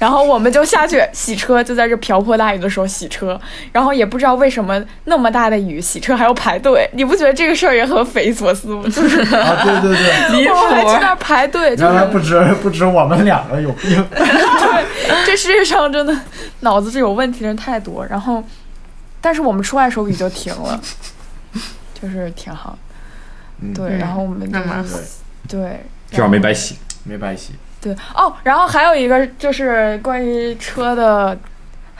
[0.00, 3.40] 然后我们就下去洗车，就在这瓢泼大雨的时候洗车。
[3.70, 8.82] 然后也不知道为什么那么大的雨洗车还要排队，你不觉得这个事儿也很匪夷所思吗？
[8.86, 14.04] 就是 啊，对对对，离谱 我还去那儿排队，就原来是不止不止我们两个有病。
[14.10, 14.84] 对，
[15.24, 16.16] 这世界上真的
[16.60, 18.04] 脑子是有问题的人太多。
[18.06, 18.42] 然后，
[19.20, 20.80] 但是我们出来的时候雨就停了，
[22.00, 22.78] 就是挺好。
[23.60, 24.82] 嗯对，嗯然后我们就是好
[25.48, 25.80] 对，
[26.10, 26.76] 这玩意没白洗。
[27.04, 27.54] 没白洗。
[27.80, 31.36] 对哦，然后还有一个就是关于车的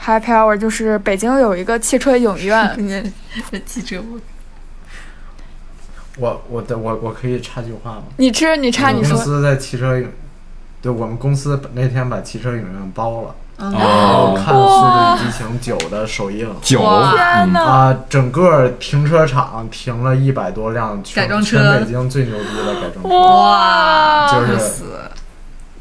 [0.01, 3.13] happy hour，就是北京有一个汽车影院，
[3.65, 4.19] 汽车 我
[6.17, 8.03] 我我的我我可以插句话吗？
[8.17, 10.09] 你吃你插你说，公司在汽车影
[10.81, 16.53] 对我们公司那天把汽车影院包了，嗯然后哦，看《速度与激情九》的首映。
[16.61, 17.53] 九，天！
[17.55, 21.57] 啊、整个停车场停了一百多辆全改装车。
[21.57, 23.09] 全北京最牛逼的改装车。
[23.09, 24.85] 哇，就是死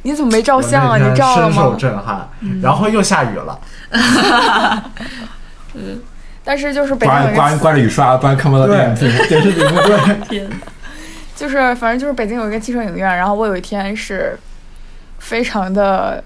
[0.03, 0.97] 你怎么没照相啊？
[0.99, 1.75] 你照了深受？
[1.77, 2.29] 震撼，
[2.61, 3.59] 然后又下雨了。
[5.75, 6.01] 嗯。
[6.45, 9.09] 但是就是北京有一个，刮刮刮着雨刷，不然看不到电对。
[9.09, 9.81] 电电视屏幕。
[9.83, 10.51] 对， 天，
[11.37, 14.37] 就是反正就是北京有一个汽车影院，然后我有一天是
[15.21, 16.23] 非常的，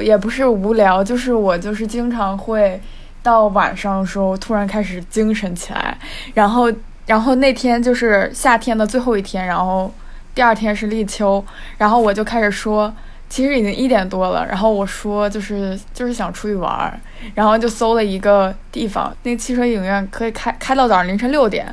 [0.00, 2.80] 也不是无聊，就是我就是经常会
[3.22, 5.96] 到晚上的时候突然开始精神起来，
[6.34, 6.72] 然后
[7.06, 9.92] 然后那天就是夏天的最后一天，然后
[10.34, 11.44] 第二天是立秋，
[11.78, 12.92] 然后我就开始说。
[13.30, 16.98] 其实已经一点多了，然后我说就是就是想出去玩儿，
[17.32, 21.72] 然后就搜了一个地方，那汽车影院可以开开到早上凌晨六点，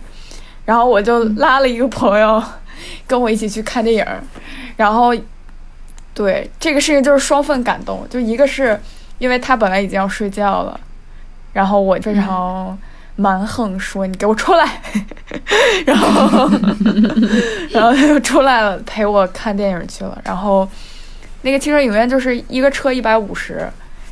[0.66, 2.39] 然后我就拉了一个朋友
[3.08, 4.05] 跟我一起去看电影，
[4.76, 5.16] 然后
[6.18, 8.80] 对这个事情就是双份感动，就一个是
[9.20, 10.80] 因为他本来已经要睡觉了，
[11.53, 12.76] 然后我非常
[13.15, 14.82] 蛮横说你给我出来，
[15.86, 16.49] 然后
[17.70, 20.68] 然后他就出来了陪我看电影去了，然后
[21.43, 23.70] 那个汽车影院就是一个车一百五十，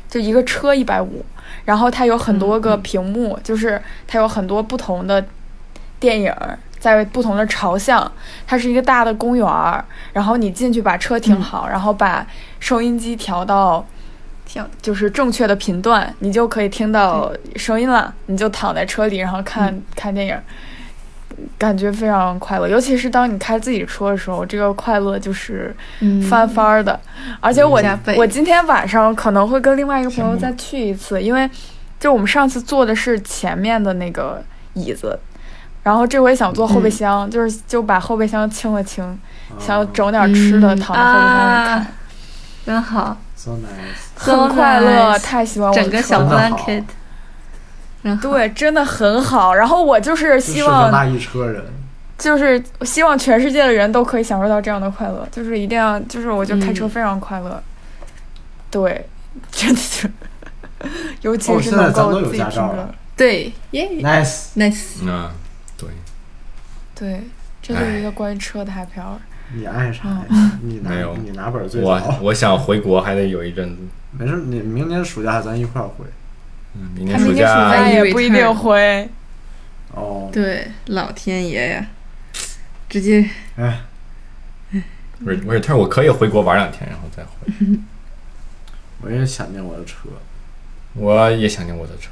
[0.08, 1.24] 就一个车一百五，
[1.64, 5.24] 然后它有很多个屏幕，就是它有很多不同的
[5.98, 6.56] 电影儿
[6.94, 8.10] 在不同的朝向，
[8.46, 12.24] 它是一个大的公园儿，然后你进去把车停好，然后把
[12.60, 13.84] 收音机调到
[14.44, 18.14] 听就是正确的频段，你就可以听到声音了。
[18.26, 20.38] 你就躺在车里，然后看、看电影，
[21.58, 22.68] 感觉非常快乐。
[22.68, 26.98] 尤其是当你开自己车的时候，这个快乐就是嗯翻番儿的。
[27.40, 27.82] 而且我
[28.16, 31.50] 我今天晚上可能会跟另外一个朋友再去一次，因为
[31.98, 34.40] 就我们上次坐的是前面的那个
[34.74, 35.18] 椅子。
[35.86, 39.16] 然后这回想坐后备箱，就是就把后备箱清了清，
[39.56, 40.80] 想整点吃的，嗯。
[40.80, 41.86] 躺在后备箱里看，啊
[42.66, 46.82] 真好，So nice， 很快乐，So nice 太喜欢我的车整个小 blanket，
[48.20, 49.54] 对，真的很好。
[49.54, 51.62] 然后我就是希望那望，一车人。
[52.18, 56.90] 就是希望全世界的人都可以享受到这样的快乐，就是一定要，就是我觉得开车嗯。
[56.90, 57.62] 非常快乐。
[58.72, 59.06] 对，
[59.52, 60.10] 真的是，
[61.22, 62.92] 尤其哦是现在咱都有能够自己听歌驾照了。
[63.16, 65.30] 对耶 Nice，，nice，嗯，
[66.98, 67.20] 对，
[67.60, 69.18] 这就是一个关于车的 happy hour。
[69.54, 70.58] 你爱啥呀？
[70.62, 72.18] 你拿没有你拿本最我早。
[72.20, 73.82] 我想回国还得有一阵子。
[74.12, 76.04] 没事，你明年暑假咱一块儿回。
[76.74, 79.08] 嗯，明年暑明年暑假假也不一定回。
[79.92, 81.86] 哦，对，老天爷呀，
[82.88, 83.82] 直接哎，
[85.24, 87.78] 不是，我是，但是我可以回国玩两天，然后再回。
[89.02, 90.08] 我也想念我的车。
[90.98, 92.08] 我也想念我的车，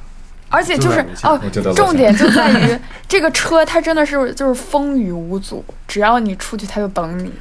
[0.54, 1.40] 而且就是哦
[1.74, 2.78] 重点就在于
[3.08, 7.32] 这个车，它真的是就是风雨无阻，只要你出去，它就等你。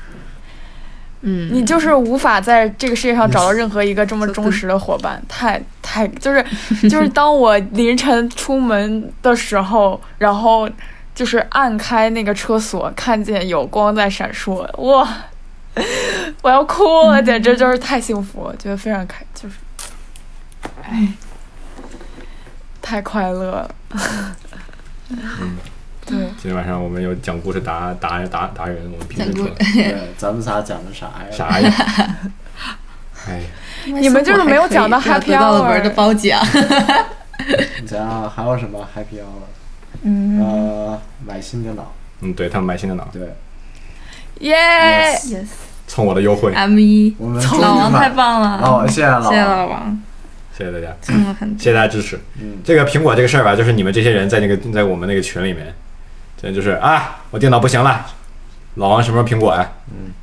[1.26, 6.44] 嗯，你就是无法在这个世界上找到任何一个这么忠实的伙伴， 太太就是
[6.90, 10.70] 就是当我凌晨出门的时候，然后
[11.16, 15.08] 就是按开那个车锁，看见有光在闪烁，哇，
[16.44, 19.56] 我要哭了，简直就是太幸福了，觉得非常开，就是，
[20.84, 21.08] 哎，
[22.84, 23.76] 太快乐了，
[25.10, 25.56] 嗯，
[26.06, 26.18] 对。
[26.38, 31.32] 今天晚上我们有讲故事达达达达人，我们评讲故论出来对， 咱们仨讲的啥呀？
[31.32, 31.74] 啥呀？
[33.30, 33.40] 哎，
[33.86, 36.40] 你们就是没有讲到 happy hour 的褒奖，
[37.82, 39.48] 你想想还有什么 happy hour？
[40.02, 41.94] 嗯，呃，买新电脑。
[42.20, 43.34] 嗯，对他们买新电脑，对，
[44.40, 44.58] 耶、
[45.24, 45.48] yes，
[45.88, 48.10] 蹭我的优惠，M 一，我们老王太。
[48.10, 49.42] 棒了，哦，谢谢老谢谢。
[49.42, 50.02] 老王，
[50.56, 52.20] 谢谢大家，蹭了很谢谢大家支持。
[52.40, 55.74] 嗯，这个苹果这个事儿吧，就是你们这些人在那个在我们那个群里面，
[56.40, 58.06] 这就是啊，我电脑不行了，
[58.76, 59.72] 老王什么时候苹果呀？
[59.90, 60.14] 嗯，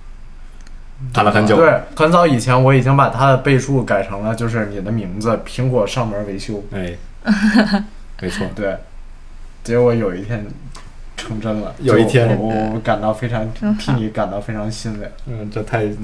[1.12, 6.62] 谈了很久，对，很早以前我已经把它的备注改成了就是你的名字，苹果上门维修。
[6.72, 6.96] 哎，
[8.20, 8.76] 没错，对，
[9.64, 10.46] 结果有一天
[11.20, 11.74] 成真了。
[11.80, 13.46] 有一天我我我感到非常
[13.78, 15.10] 替你感到非常欣慰。
[15.26, 15.94] 嗯，这太太，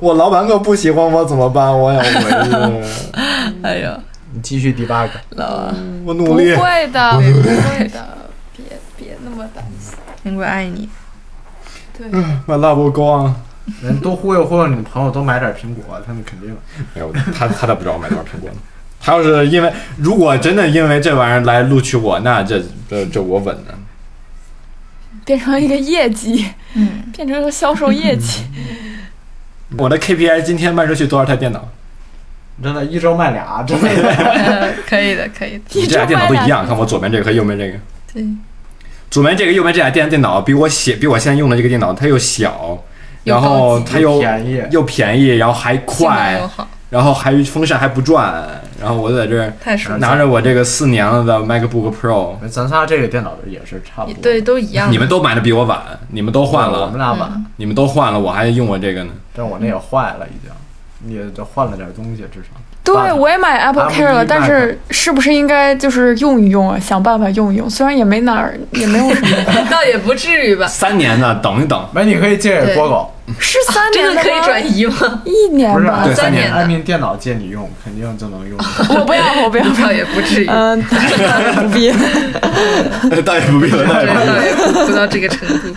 [0.00, 1.66] 我老板可不喜欢我怎么办？
[1.78, 2.90] 我要回去，
[3.62, 3.90] 哎呦，
[4.32, 5.08] 你继续 debug。
[5.30, 5.74] 老王，
[6.04, 6.54] 我努力。
[6.54, 8.08] 会的， 不会的，
[8.56, 8.64] 别
[8.96, 9.96] 别那么担心。
[10.24, 10.88] 苹果爱你，
[11.96, 12.06] 对，
[12.46, 13.34] 我拉不光。
[13.80, 16.54] 人多忽悠忽悠你的朋友，多买点苹果，他们肯定。
[16.94, 18.56] 没有，他他咋不知道我买多少苹果呢？
[19.00, 23.74] 他要是因为如果真的因为这玩意儿来录取我，那这这这我稳呢。
[25.24, 28.44] 变成一个业绩，嗯，变成一个销售业绩。
[29.78, 31.68] 我的 KPI 今天卖出去多少台电脑？
[32.62, 33.88] 真的，一周卖俩， 真的。
[33.88, 37.78] 呃 可以的，可以的，你这俩电脑都一样，看我左边这个和右边这个，
[38.12, 38.24] 对，
[39.10, 42.82] 左边这个右边这俩电电脑比我写，比我现在用的这个电脑它又小，
[43.24, 44.62] 然后它又便宜。
[44.70, 46.38] 又便宜，然后还快。
[46.40, 49.50] 又，好，然后还风扇还不转，然后我在这儿。
[49.96, 54.22] 拿着我这个四年了的 MacBook Pro，咱仨这个电脑也是差不多。
[54.22, 54.92] 对，都一样。
[54.92, 59.12] 你们都买的比我晚，你们都换了我们了，俩晚，你们都换了，我还用我这个呢。
[59.34, 60.52] 但我那也坏了，已经。
[61.04, 62.50] 你就换了点东西，至少。
[62.84, 66.78] 对，我也买 Apple Care 了，但是是不是应该就是用一用啊？
[66.80, 69.36] 想办法用一用，虽然也没哪儿，也没有什么，
[69.70, 70.66] 倒也不至于吧？
[70.66, 75.22] 三年呢，等一等，没，你可以借给波狗，是三年真的可以转移吗？
[75.24, 76.12] 一年不是吧对？
[76.12, 78.58] 三年艾米电脑借你用，肯定就能用。
[78.58, 81.92] 我不要，我不要， 倒也不至于，嗯，不必。
[83.24, 84.36] 倒也不必了，倒也不必了。
[84.36, 85.76] 倒也不不到这个程度，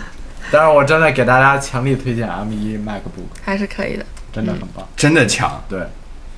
[0.50, 4.04] 但是我真的给大家强力推荐 M1 MacBook，还是可以的。
[4.32, 4.86] 真的很棒。
[4.96, 5.78] 真的强，对，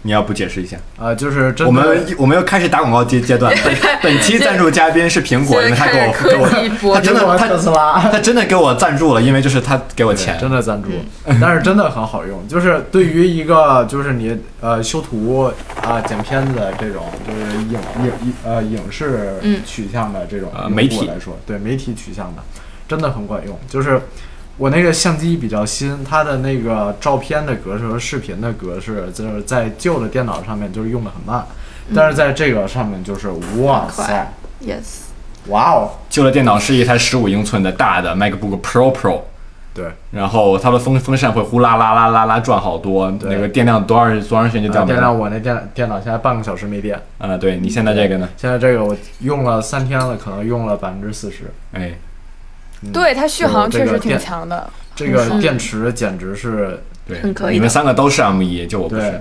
[0.03, 0.77] 你要不解释一下？
[0.97, 6.37] 呃，就是我们我们又开始打广告阶阶段，本本期赞助嘉宾是苹果，因为他给我给
[6.87, 7.99] 我他真的他特斯拉。
[8.01, 10.89] 他真的给我赞助了，因为就是他给我钱，真的赞助，
[11.41, 12.47] 但是真的很好用。
[12.47, 22.43] 就是对于一个就是你呃修图啊、剪片子这种，就是影影影呃影视嗯取向的这种媒体来说，对媒体取向的，
[22.87, 23.59] 真的很管用。
[23.69, 24.01] 就是
[24.59, 31.47] 我那个相机比较新，它的那个照片的格式和视频的格式，就是在旧的电脑上面就是用的很慢，
[31.95, 33.29] 但是在这个上面就是
[33.63, 35.03] 哇塞，Yes，
[35.47, 39.21] 哇哦，旧的电脑是一台十五英寸的大的 MacBook Pro Pro，
[39.73, 39.87] 对。
[40.11, 44.99] 然后它的风风扇会呼啦啦啦啦啦转好多，那个电量多少多长时间就掉没了？
[44.99, 48.29] 啊电量我那电电脑现在半个小时没电，啊，对你现在这个呢？
[48.37, 51.45] 现在这个我用了三天了，可能用了百分之四十。
[51.73, 51.93] 哎，
[52.83, 54.69] 嗯对，它续航确实挺强的。
[54.95, 59.21] 这个电池简直是，对，很可以你们三个都是 M 一，就我不是，，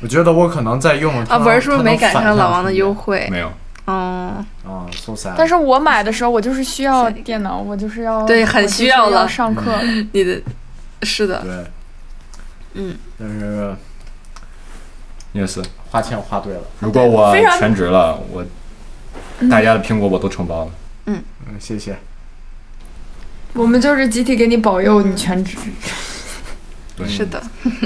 [0.00, 3.28] 我觉得我可能在用它啊，文儿是不是没赶上老王的优惠？
[3.30, 3.52] 没有。
[3.86, 5.32] 哦，啊，so sad。
[5.36, 9.72] 但是我买的时候，我就是需要电脑，我就是要对很需要了要上课。
[10.12, 10.40] 你的
[11.04, 11.64] 是的，对，
[12.74, 13.74] 嗯，但是
[15.32, 16.60] 也是，花钱花对了。
[16.80, 18.44] 如果我全职了，我
[19.50, 20.70] 大家的苹果我都承包了。
[21.06, 21.22] 嗯，
[21.58, 21.96] 谢谢。
[23.54, 25.56] 我们就是集体给你保佑，你全职。
[26.96, 27.42] 对，是的。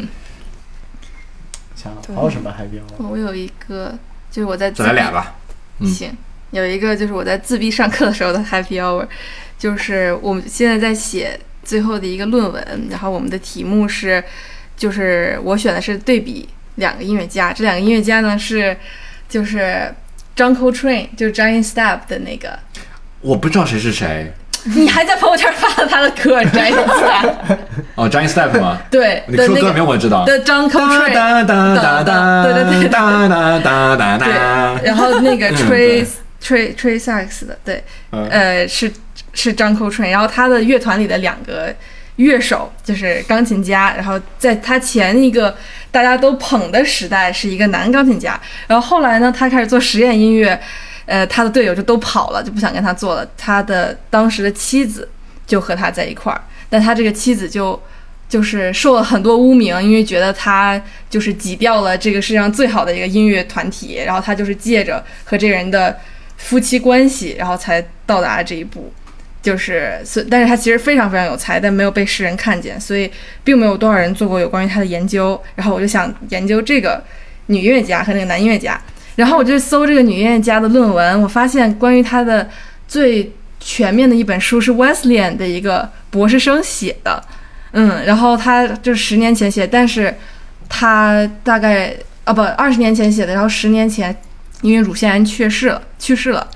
[1.74, 2.90] 想对还有什么海边吗？
[2.98, 3.98] 我有一个，
[4.30, 5.36] 就是我在再来俩吧。
[5.78, 6.16] 嗯行，
[6.50, 9.06] 有一个就是我在自闭上课的时候的 happy hour，
[9.58, 14.22] 就是我们现在在写最后的一个论文，然后我们的题目是，
[14.76, 18.76] 就是我选的是对比两个音乐家，这两个音乐家呢是
[19.28, 19.92] 就是
[20.36, 22.58] John Coltrane，就是 Giant Step 的那个，
[23.20, 24.32] 我不知道谁是谁。
[24.74, 27.34] 你还在朋友圈发了他的歌 Giant Step，
[27.96, 28.78] 哦，Giant Step 吗？
[28.90, 30.24] 对你说歌名我知道。
[30.24, 31.08] 的 John 哒。
[31.08, 36.06] 哒哒哒哒，对对对对哒哒哒哒哒。，然后那个嗯 Trey
[36.42, 37.82] Trey Trey Sachs 的，对，
[38.12, 38.92] 嗯呃，是
[39.34, 41.74] 是张 Coltrane，然后他的乐团里的两个
[42.16, 45.56] 乐手就是钢琴家，然后在他前一个
[45.90, 48.38] 大家都捧的时代是一个男钢琴家，
[48.68, 50.58] 然后后来呢，他开始做实验音乐，
[51.06, 55.08] 呃，他的队友就都跑了，就不想跟他做了，他的当时的妻子
[55.46, 57.80] 就和他在一块儿，但他这个妻子就。
[58.28, 60.80] 就是受了很多污名，因为觉得他
[61.10, 65.98] 就是挤掉了这个世界上最好的一个音乐团体，然后他就是借着和这个人的
[66.38, 68.90] 夫妻关系，然后才到达了这一步。
[69.42, 73.10] 就是，所但是他其实非常非常有才，但没有被世人看见，所以
[73.44, 75.38] 并没有多少人做过有关于他的研究。
[75.56, 77.04] 然后我就想研究这个
[77.48, 78.80] 女音乐家和那个男音乐家，
[79.16, 82.48] 然后我就搜这个女音乐家的论文，我发现关于她的
[82.88, 87.22] 最全面的一本书是 Wesleyan 的一个博士生写的，
[87.72, 90.14] 嗯，然后他就十年前写，但是
[90.68, 91.94] 他大概
[92.24, 94.16] 啊不二十年前写的，然后十年前
[94.62, 96.48] 因为乳腺癌去世了，去世了，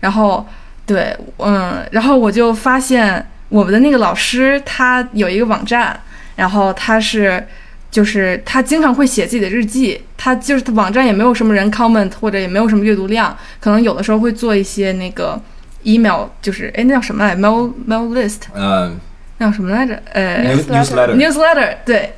[0.00, 0.46] 然后
[0.86, 6.00] 对，嗯，然后我就发现我们的那个老师他有一个网站，
[6.36, 7.46] 然后他是。
[7.94, 15.40] 就是他经常会写自己的日记，他就是他网站也没有什么人 comment 或者也没有什么阅读量，可能有的时候会做一些那个
[15.84, 18.98] email，就是哎那叫什么来 mail mail list，嗯
[19.38, 19.94] 那叫什么来着？
[20.12, 22.14] 呃 newsletter newsletter 对，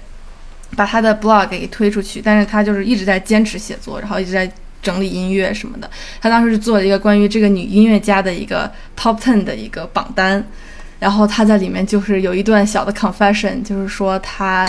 [0.74, 4.50] 把他的 blog 给推出去，但是他就是一直在坚持写作，然后一直在
[4.82, 5.90] 整理音乐什么的。
[6.22, 10.42] 他当时是做了一个关于这个女音乐家的一个 top ten 的一个榜单，
[11.00, 14.66] 然后他在里面就是有一段小的 confession，就是说他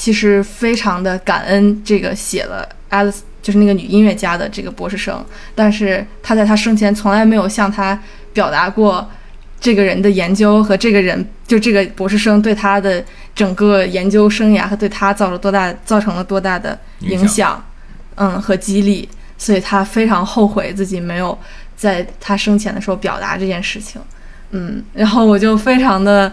[0.00, 5.22] 其实非常的感恩这个写了 Alice 就是那个女音乐家的这个博士生，
[5.54, 8.00] 但是他在他生前从来没有向他
[8.32, 9.06] 表达过
[9.60, 17.62] 这个人的研究和这个人就这个博士生对他的整个研究生涯和对他造了多大造成了多大的影响，
[18.14, 21.38] 嗯和激励，所以他非常后悔自己没有
[21.76, 24.00] 在他生前的时候表达这件事情，
[24.52, 26.32] 嗯，然后我就非常的。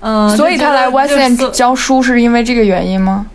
[0.00, 3.26] 嗯、所以他来就觉得 Wesleyan 就是教书是因为这个原因吗？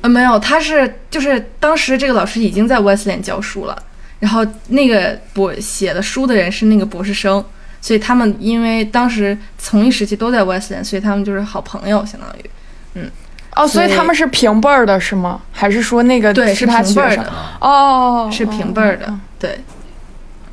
[0.00, 3.82] 呃，没有，他是就是当时这个老师已经在 Wesleyan 教书了，
[4.18, 7.44] 然后那个博写的书的人是那个博士生，
[7.80, 12.50] 所以他们因为当时同一时期都在 Wesleyan，所以他们就是好朋友，相当于
[12.94, 13.10] 嗯
[13.54, 15.42] 哦，所以他们是平辈儿的是吗？
[15.52, 19.60] 还是说那个对是他学生平辈儿的？，哦，是平辈儿的，嗯对。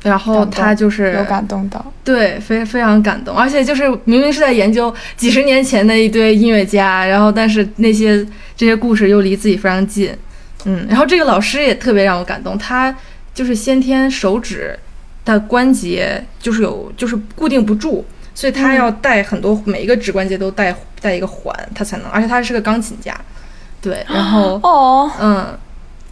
[0.02, 1.84] 然后他就是有感动到。
[2.04, 8.26] 对，非非常感动，而且就是明明是在研究几十年前的一堆音乐家，然后但是那些
[8.56, 10.10] 这些故事又离自己非常近，
[10.64, 12.94] 嗯，然后这个老师也特别让我感动，他
[13.34, 14.78] 就是先天手指
[15.24, 23.14] 的关节就是有就是固定不住，所以他要戴很多、每一个指关节都戴戴一个环，他才能，而且他是个钢琴家，
[23.82, 25.58] 对，然后哦，嗯，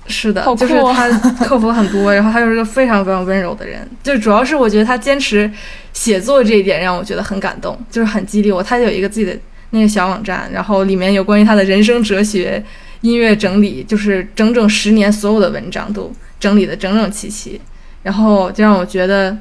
[0.08, 5.50] 是的就是啊他克服很多， 然后他又是个非常非常温柔的人，就主要是我觉得他坚持
[5.92, 8.62] 写作这一点让我觉得很感动，就是很激励我。
[8.62, 9.36] 他有一个自己的
[9.70, 12.62] 那个小网站，然后里面有关于他的人生哲学、
[13.00, 17.60] 音乐整理，就是整整十年所有的文章都整理的整整齐齐，
[18.02, 19.36] 然后就让我觉得。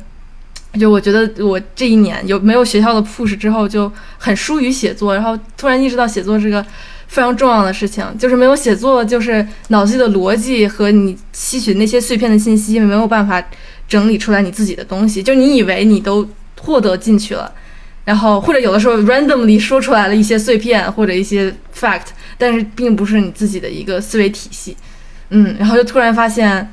[0.77, 6.65] 就我觉得我这一年有没有学校的 push 之后就很疏于写作，然后突然意识到写作这个
[7.07, 13.43] 非常重要的事情，就是没有写作，就是脑子里的逻辑和你吸取那些碎片的信息没有办法
[13.87, 16.27] 整理出来你自己的东西，就你以为你都
[16.59, 17.51] 获得进去了，
[18.03, 24.75] 然后或者有的时候 randomly 说出来了一些碎片或者一些 fact，但是并不是你自己的一个思维体系，
[25.29, 26.71] 嗯，然后就突然发现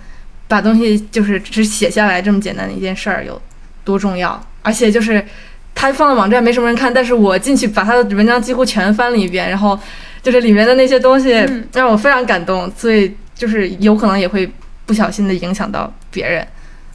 [0.49, 3.41] 把东西就是只写下来这么简单的一件事儿有
[3.85, 5.25] 多重要，而且就是。
[5.75, 9.77] 他放的网站没什么人看，但是我进去把他的文章几乎全翻了一遍，然后
[10.23, 14.51] 就是里面的那些东西嗯让我非常感动，所以就是有可能也会
[14.87, 16.47] 不小心的影响到别人，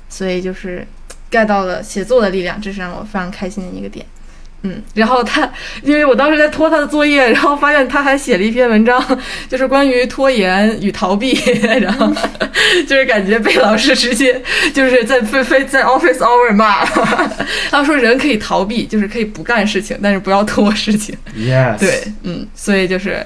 [0.09, 0.85] 所以就是
[1.29, 4.05] get 到了写作的力量，这是让我非常开心的一个点。
[4.63, 5.47] 嗯，然后他，
[5.83, 9.01] 因为我当时在拖他的作业，然后发现他还写了一篇文章，
[9.47, 11.39] 就是关于拖延与逃避，
[11.79, 12.11] 然后
[12.87, 14.41] 就是感觉被老师直接
[14.73, 16.83] 就是在非非在 office hour 骂，
[17.69, 21.15] 他说人可以逃避，就是可以不干事情，但是不要拖事情。
[21.35, 23.23] Yes，对，嗯，所以就是，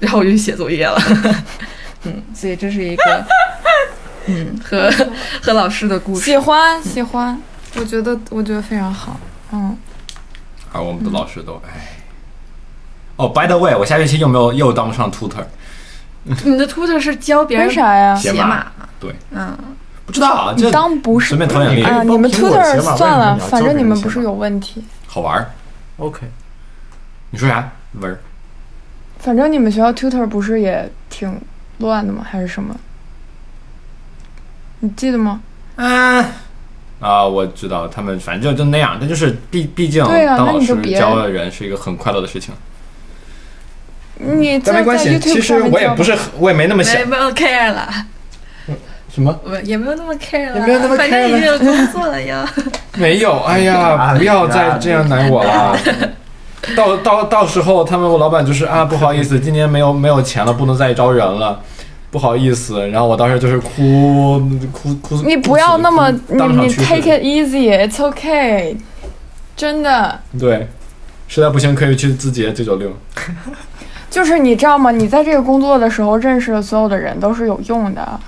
[0.00, 0.98] 然后我就去写作业了，
[2.04, 3.26] 嗯，所以这是一个，
[4.26, 4.90] 嗯，和
[5.42, 6.24] 和老师的故事。
[6.24, 7.38] 喜，欢喜欢，
[7.76, 9.20] 我觉得我觉得非常好。
[9.52, 9.76] 嗯，
[10.72, 11.98] 而我们的老师都哎。
[13.16, 15.44] 哦，by the way，我下学期又没有又当不上 tutor？
[16.44, 18.14] 你的 tutor 是教别人啥呀？
[18.14, 18.66] 写码，
[18.98, 19.56] 对，嗯，
[20.06, 25.50] 不知道啊，这当不是随便投简历哎啊，你们 tutor 算了，反正你们不是有问题，好玩儿。
[25.98, 26.26] OK，
[27.30, 27.70] 你说啥？
[28.00, 28.18] 文儿？
[29.18, 31.40] 反正你们学校 tutor 不是也挺
[31.78, 32.24] 乱的吗？
[32.28, 32.74] 还是什么？
[34.80, 35.40] 你记得吗？
[35.76, 36.24] 啊
[37.02, 42.54] 啊，我知道他们反正就就那样，但就是毕毕竟当老师教人是一个很快乐的事情。
[44.18, 47.04] 你但没关系其实我也不是很，我也没那么想没。
[47.06, 47.92] 没有 care 了，
[49.12, 49.36] 什么？
[49.42, 52.48] 我也没有那么 care 了，也没有那么反正 care 已经有工作了呀。
[52.94, 55.76] 没有，哎呀，不要再这样难我了。
[56.76, 61.60] 到到到时候，他们我老板就是啊，不好意思，今年没有没有钱了，不能再招人了，
[62.12, 62.88] 不好意思。
[62.90, 64.38] 然后我当时就是哭
[64.70, 65.16] 哭哭。
[65.22, 68.76] 你不要那么你你 take it easy，it's okay，
[69.56, 70.20] 真的。
[70.38, 70.68] 对，
[71.26, 72.96] 实在不行可以去字节九九六。
[74.10, 74.90] 就是你知道吗？
[74.90, 78.20] 你在这个工作的时候认识的所有的人都是有用的。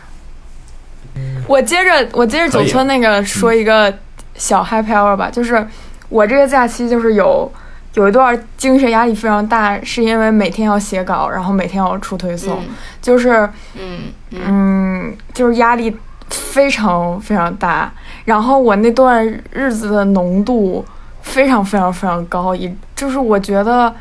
[1.46, 3.92] 我接着我接着九村那个说一个
[4.34, 5.64] 小 happy hour 吧，就是
[6.08, 7.52] 我这个假期就是有
[7.94, 12.62] 有一段精神压力非常大，是因为每天要写稿，然后每天要出推送，
[13.00, 15.96] 就是嗯嗯嗯，就是压力
[16.28, 17.92] 非常非常大。
[18.24, 20.84] 然后我那段日子的浓度
[21.22, 23.94] 非常非常非常高，也就是我觉得，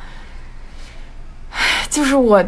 [1.52, 2.44] 唉就是我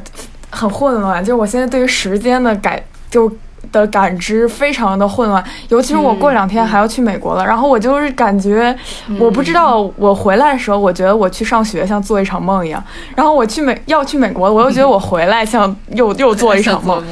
[0.50, 3.32] 很混乱，就是我现在对于时间的改就
[3.72, 8.76] 的感知非常的混乱，尤其是我过两天还要去美国了，然后我就是感觉
[9.20, 12.84] 我不知道我回来的时候，我觉得我去上学像做一场梦一样，
[13.16, 17.04] 然后我去美要去美国，我又觉得我回来像又又做一场 梦。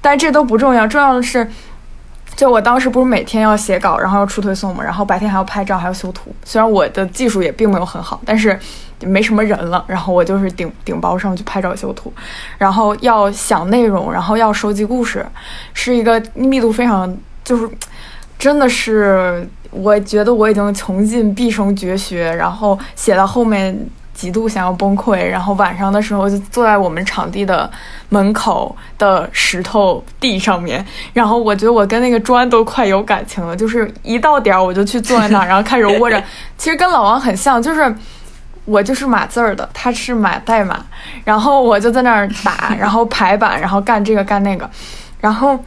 [0.00, 1.50] 但这都不重要，重要的是，
[2.36, 6.30] 就我当时不是每天要写稿，然后要出推送嘛，然后白天还要拍照，还要修图。
[6.44, 8.58] 虽然我的技术也并没有很好，但是
[9.00, 12.12] 没什么人了，然后我就是顶顶包上去拍照修图，
[12.58, 15.24] 然后要想内容，然后要收集故事，
[15.72, 17.66] 是一个密度非常就是
[18.38, 23.74] 真的是，我觉得我已经穷尽毕生绝学，然后写到后面
[24.16, 27.70] 极度想要崩溃，然后晚上的时候就坐在我们场地的
[28.08, 36.20] 门口的石头地上面，然后我觉得我跟那个砖都快有感情了，就是一到点儿我就去坐在那儿，然后开始窝着。
[36.56, 37.94] 其实跟老王很像，就是
[38.64, 40.82] 我就是码字儿的，他是码代码，
[41.22, 44.68] 然后我就在那儿打，然后排版，然后干这个干那个，
[45.20, 45.62] 然后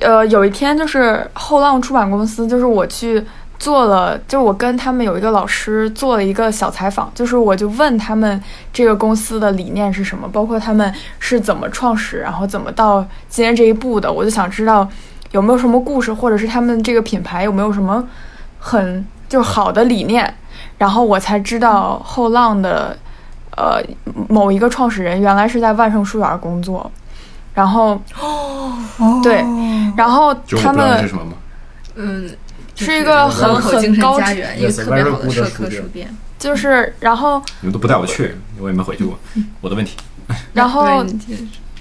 [0.00, 3.24] 呃有一天就是后浪出版公司，就是我去
[3.58, 8.42] 做了，就我跟他们有一个老师做了一个小采访，就是我就问他们
[8.72, 14.88] 这个公司的理念是什么，包括他们是怎么创始，然后怎么到今天这一步的，我就想知道
[15.32, 18.06] 有没有什么故事，或者是他们这个品牌有没有什么
[18.58, 20.34] 很就好的理念，
[20.78, 22.96] 然后我才知道后浪的
[23.56, 23.82] 呃
[24.28, 26.90] 某一个创始人原来是在万盛书园工作，
[27.54, 28.72] 然后哦。
[29.22, 29.44] 对，
[29.94, 31.32] 然后他们什么吗？
[31.96, 32.30] 嗯，
[32.76, 36.08] 是一个很很高家园，一个特别好的社科书店。
[36.38, 39.18] 就是然后你们都不带我去，我也没回去过。
[39.62, 39.96] 我的问题，
[40.52, 41.04] 然后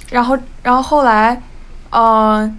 [0.09, 1.41] 然后，然后后来，
[1.89, 2.49] 呃，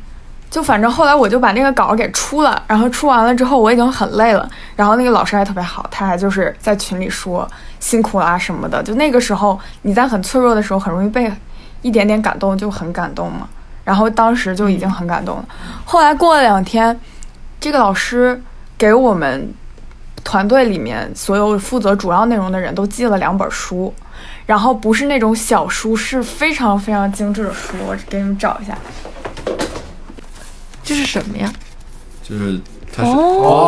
[0.51, 7.49] 就反正后来我就把那个稿儿给出了，然后出完了之后我已经很累了，然后那个老师还特别好，他还就是在群里说
[7.81, 8.83] 辛苦啦什么的。
[8.83, 11.33] 就那个时候你在很脆弱的时候，很容易被
[11.81, 13.49] 一点点感动，就很感动嘛。
[13.85, 15.45] 然后当时就已经很感动了。
[15.85, 16.99] 后来过了两天，
[17.67, 18.41] 这个老师
[18.79, 19.53] 给我们
[20.23, 23.93] 团队里面所有负责主要内容的人都寄了两本书。
[24.47, 27.75] 然后不是那种小书，是非常非常精致的书。
[27.89, 28.79] 我给你们找一下。
[30.85, 31.53] 这是什么呀？
[32.23, 32.61] 就是
[32.95, 33.59] 它是哦，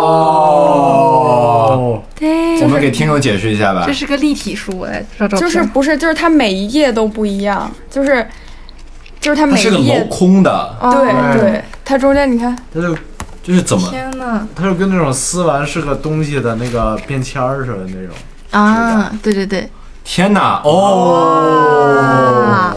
[2.15, 3.93] 对我们给听众解释一下吧这。
[3.93, 5.05] 是个立体书，我来。
[5.31, 8.25] 就是不是就是它每一页都不一样，就是
[9.19, 12.97] 就是它每它是个镂一页空的，对哦对，它中间你看它就
[13.49, 18.15] 就是怎么天呐它就跟那种撕完是个东西的那个便签儿似的那种。
[18.51, 19.11] 啊！
[19.23, 19.67] 对对对
[20.05, 22.75] 天哪哦！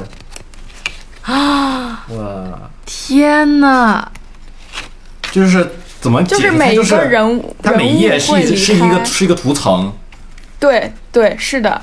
[1.24, 2.06] 啊！
[2.08, 4.08] 哇，天呐！
[5.30, 6.42] 就是怎么解释？
[6.42, 9.92] 就是每一个人物它每一页是一是一个是一个图层，
[10.58, 11.82] 对对是的，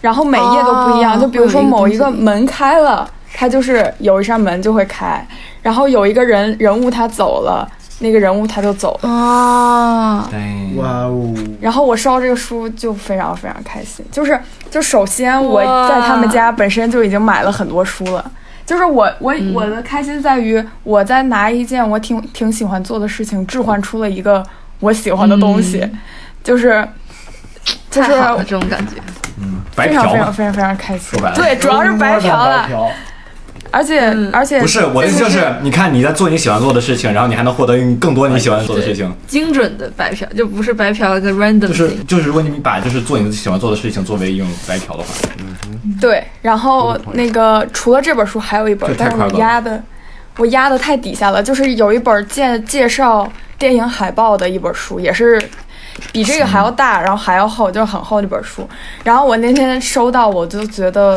[0.00, 5.24] 然后每一页都不一样，哦就比如说某一个门开了，它就是有一扇门就会开，
[5.62, 7.66] 然后有一个人人物他走了，
[8.04, 9.08] 那个人物他就走了。
[9.10, 10.30] 啊！
[10.76, 14.38] 哇哦，然后我收到这个书就非常非常开心，就是
[14.70, 18.30] 就首先我在他们家本身就已经买了很多书了，
[18.66, 24.44] 就是我我、我的开心在于我在拿一件我挺挺喜欢做的事情置换出了一个
[24.80, 25.88] 我喜欢的东西，
[26.42, 26.86] 就是
[27.90, 28.10] 就是
[28.46, 28.94] 这种感觉。
[29.40, 30.32] 嗯，非常非常。
[30.32, 31.18] 非常非常开心。
[31.34, 32.90] 对，主要是白嫖了，嫖
[33.70, 34.30] 而且、嗯。
[34.32, 45.08] 而且不是我的意思就是，你看你在做你喜欢做的事情，然后你还能获得更多你喜欢做的事情，精准的白嫖，就不是白嫖一个 random 就是就是如果你把就是做你喜欢做的事情作为一种白嫖的话，
[45.38, 49.82] 嗯对，然后那个除了这本书，还有一本但是我压的
[50.38, 55.40] 我压的太底下了，就是有一本介介绍电影海报的一本书，也是
[56.10, 58.68] 比这个还要大，然后还要厚，就是很厚的一本书。
[59.04, 61.16] 然后我那天收到，我就觉得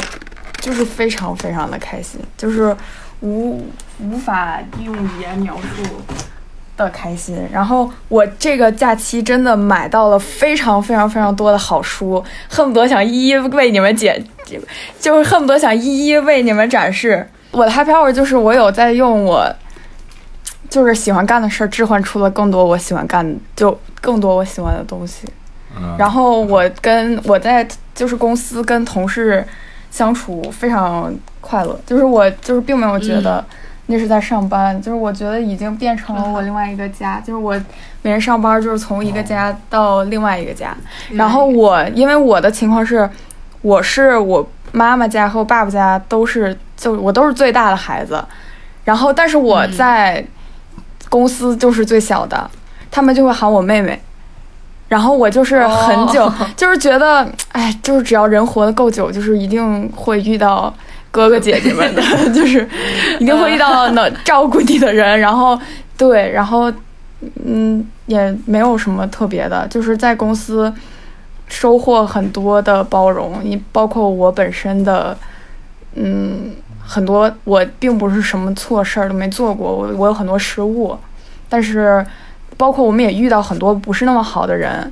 [0.60, 2.76] 就是非常非常的开心，就是
[3.22, 3.66] 无
[4.00, 5.84] 无法用语言描述。
[6.76, 14.24] 的开心，然后我这个假期真的买到了非常非常非常多的好书，恨不得想一一为你们解，
[15.00, 17.28] 就是恨不得想一一为你们展示。
[17.50, 19.52] 我的 happy hour 就是我有在用我
[20.70, 25.28] 就是喜欢干的事儿置换出了更多我喜欢干，就更多我喜欢的东西。
[25.76, 29.44] 嗯，然后我跟我在就是公司跟同事
[29.98, 33.44] 相处非常快乐，就是我就是并没有觉得
[33.88, 37.54] 那是在上班，就是我觉得已经变成了我另外一个家，就是我
[38.04, 40.78] 每天上班就是从一个家到另外一个家。
[41.14, 43.10] 然后我因为我的情况是，
[43.64, 48.24] 我是我妈妈家和我爸爸家都是就我都是最大的孩子，
[48.84, 50.24] 然后但是我在
[51.10, 52.48] 公司就是最小的，
[52.92, 54.00] 他们就会喊我妹妹。
[54.88, 60.74] 然后我就是很久， 就是觉得，哎，就是只要人活得够久，就是一定会遇到
[61.12, 62.02] 哥哥姐姐们的，
[62.34, 62.66] 就是
[63.20, 65.20] 一定会遇到能照顾你的人。
[65.20, 65.60] 然后，
[65.98, 66.72] 对，然后，
[67.44, 70.74] 嗯，也没有什么特别的，就是在公司
[71.50, 75.18] 收获很多的包容，你包括我本身的，
[75.96, 76.52] 嗯，
[76.82, 80.98] 很多我并不是什么错事儿都没做过，我我有很多失误，
[81.50, 82.06] 但是。
[82.56, 84.92] 包括我们也遇到很多不是那么好的人，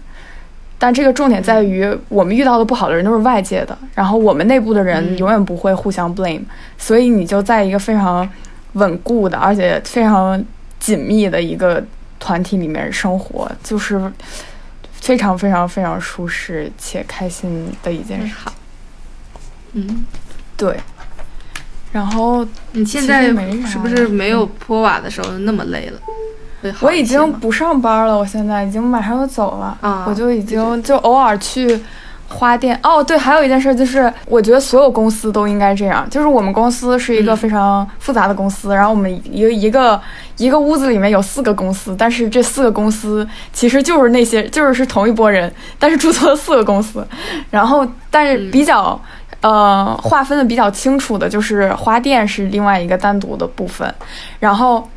[0.77, 6.41] 但这个重点在于我们遇到的不好的人都是外界的，然后我们内部的人永远不会互相 blame，、
[6.77, 8.27] 所以你就在一个非常
[8.73, 10.44] 稳固的，而且非常
[10.80, 11.84] 紧密的一个
[12.19, 14.11] 团体里面生活，就是
[14.91, 18.34] 非常非常非常舒适且开心的一件事。
[18.36, 18.53] 好。
[19.73, 20.06] 嗯，
[20.57, 20.77] 对。
[21.91, 23.27] 然后你现在
[23.65, 25.99] 是不是没有泼瓦的时候那么累了？
[26.72, 31.80] 会好我已经不上班了，我现在已经马上要走了，啊我就已经就偶尔去
[32.28, 32.80] 花店。
[32.84, 36.08] 哦，对，还有一件事就是，我觉得所有公司都应该这样。
[36.10, 37.38] 就是我们公司是一个嗯。
[37.38, 40.02] 非常复杂的公司，然后我们一个一个
[40.38, 47.06] 一个屋子里面有四个公司，但是这四个公司其实就是那些就是是同一拨人，但是注册了四个公司，
[47.50, 49.00] 然后但是比较。
[49.42, 53.94] 呃，划分的比较清楚的就是花店是另外一个单独的部分，
[54.40, 54.90] 然后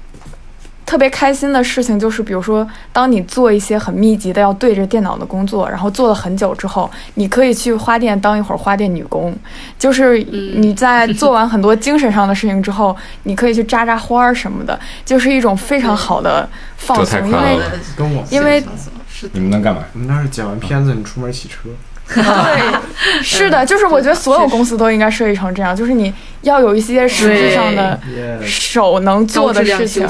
[0.89, 9.36] 特别开心的事情就是，比如说，当你做一些很密集的要对着电脑的工作，然后做了很久之后，你可以去花店当一会儿花店女工，
[9.78, 16.48] 就是你在做完很多精神上的事情之后，你可以去扎扎花儿什么的，就是一种非常好的
[16.78, 17.59] 放松，因为
[17.94, 18.65] 跟我因为
[19.12, 19.85] 是，你们能干嘛？
[19.93, 21.69] 你们那是剪完片子，你出门洗车，
[22.15, 26.10] 对，是的，就是我觉得所有公司都应该设计成这样，就是你
[26.40, 28.01] 要有一些实质上的，
[28.43, 30.09] 手能做的事情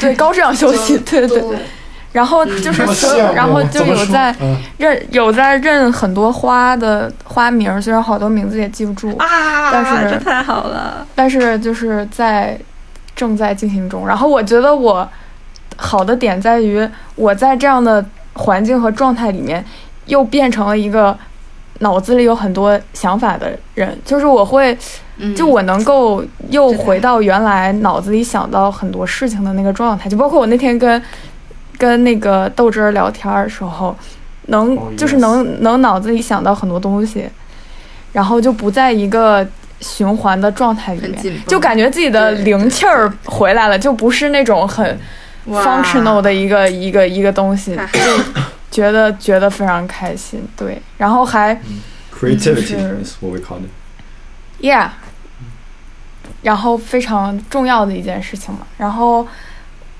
[0.00, 1.58] 对 高质量休息， 对对对。
[2.12, 2.82] 然后就是
[3.36, 12.58] 然后就有在嗯认有在认很多花的花名儿，虽然好多名字也记不住，啊但是这太好了，但是就是在
[13.14, 14.08] 正在进行中。
[14.08, 15.08] 然后我觉得我
[15.76, 19.64] 好的点在于，我在这样的环境和状态里面，
[20.06, 21.16] 又变成了一个
[21.78, 24.76] 脑子里有很多想法的人，就是我会，
[25.20, 25.34] 嗯。
[25.34, 31.00] 就我能够又回到原来脑子里想到很多事情的那个状态，就包括我那天跟
[31.78, 33.96] 跟那个豆汁儿聊天儿的时候，
[34.46, 37.28] 能、Oh, 就是能能脑子里想到很多东西，
[38.12, 39.46] 然后就不在一个
[39.80, 44.98] 循环的状态里面，就感觉自己的灵气儿回来了，就不是那种很
[45.48, 48.00] functional 的一个一个一个东西，就
[48.70, 51.58] 觉得觉得非常开心，对，然后还
[52.12, 53.70] Creativity is what we call it。
[54.60, 54.90] Yeah，
[56.42, 58.60] 然后非常重要的一件事情嘛。
[58.78, 59.26] 然后，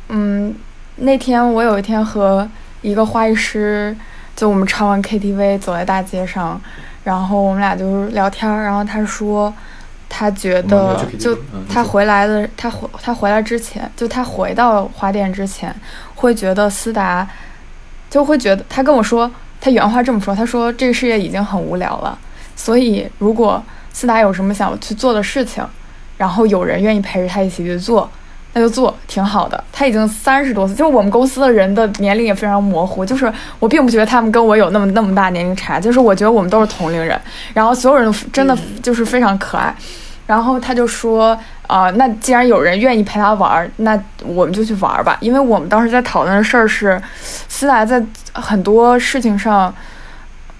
[0.09, 0.55] 嗯，
[0.97, 2.49] 那天我有一天和
[2.83, 3.97] 一个花艺师，
[4.35, 6.61] 就我们唱完 KTV 走在大街上，
[7.05, 9.53] 然后我们俩就是聊天儿，然后他说
[10.09, 15.75] 他觉得就嗯他回来的，他回他回来之前，就他回到花店之前，
[16.17, 17.29] 会觉得思达
[18.09, 19.31] 就会觉得他跟我说，
[19.61, 22.19] 他原话这么说，他说这个世界已经很无聊了，
[22.57, 23.63] 所以如果
[23.93, 25.65] 思达有什么想去做的事情，
[26.21, 28.07] 然后有人愿意陪着他一起去做，
[28.53, 29.65] 那就做，挺好的。
[29.73, 37.19] 他已经三十多岁，就是我们公司的人的年龄也非常模糊，就是我并不觉得他们跟我有那么那么大年龄差，就是我觉得我们都是同龄人，
[37.55, 39.75] 然后所有人都真的就是非常可爱。
[40.27, 41.37] 然后他就说，
[41.67, 45.17] 啊、那既然有人愿意陪他玩儿，那我们就去玩儿吧。
[45.21, 47.01] 因为我们当时在讨论的事儿是，
[47.49, 48.01] 思达在
[48.35, 49.75] 很多事情上，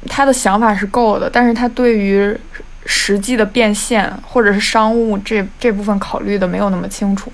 [0.09, 2.37] 他的想法是够的，但是他对于
[2.87, 7.33] 实际的变现或者是商务这这部分考虑的没有那么清楚。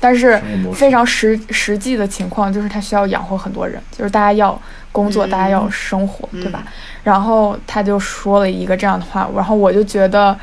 [0.00, 0.42] 但是
[0.74, 4.60] 非常实实际的情况就是他需要养活很多人，就是大家要
[4.90, 6.64] 工作，嗯大家要生活，嗯对吧？
[7.04, 10.36] 然后他就说了一个这样的话，然后我就觉得，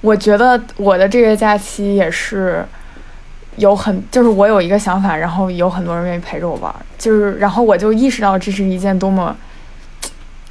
[0.00, 2.64] 我觉得我的这个假期也是
[3.56, 9.36] 有很，就是我有一个想法，然后有很多人愿意陪着我玩儿，就是然后我就意识到这是一件多么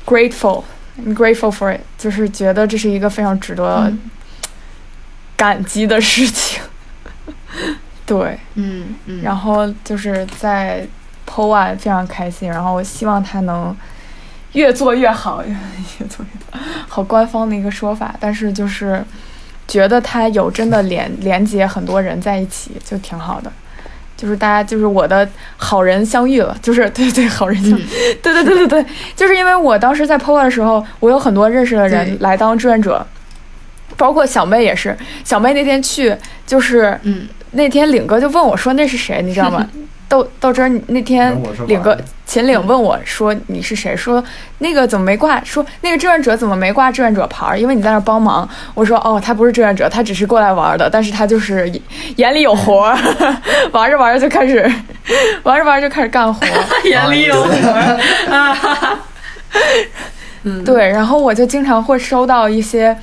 [0.06, 0.64] grateful。
[0.98, 4.00] I'm grateful for it，就是觉得这是一个非常值得嗯
[5.36, 6.62] 感激的事情。
[8.06, 10.88] 对，嗯嗯，然后就是在
[11.28, 13.76] PO 完非常开心，然后我希望他能
[14.54, 15.50] 越做越好，越
[16.00, 19.04] 越做越好，好官方的一个说法，但是就是
[19.68, 23.52] 觉得他有真的连连接很多人在一起，就挺好的。
[24.18, 25.26] 就是大家就是我的
[25.56, 27.86] 好人相遇了， 就是对对好人相 遇，
[28.22, 28.86] 对对对对对，
[29.16, 33.06] 就是因为我当时在 PO 的时候，我有很多认识的人来当志愿者，
[33.96, 34.98] 包括小妹也是。
[35.24, 36.16] 小妹那天去
[36.46, 39.66] 就是嗯那天领哥就问我说那是谁，你知道吗？
[40.10, 41.36] 豆豆汁儿，那天
[41.68, 43.96] 领个秦岭问我说你是谁？
[43.96, 44.24] 说
[44.60, 45.44] 那个怎么没挂？
[45.44, 47.60] 说那个志愿者怎么没挂志愿者牌儿？
[47.60, 48.48] 因为你在那儿帮忙。
[48.74, 51.70] 我说哦，他不是志愿者，他只是过来玩儿的，但是他就是
[52.16, 52.98] 眼里有活儿，
[53.74, 54.62] 玩着玩着就开始
[55.44, 56.46] 玩着玩着就开始干活。
[56.86, 58.00] 眼里有活儿
[58.32, 59.00] 啊，
[60.44, 62.98] 嗯，对，然后我就经常会收到一些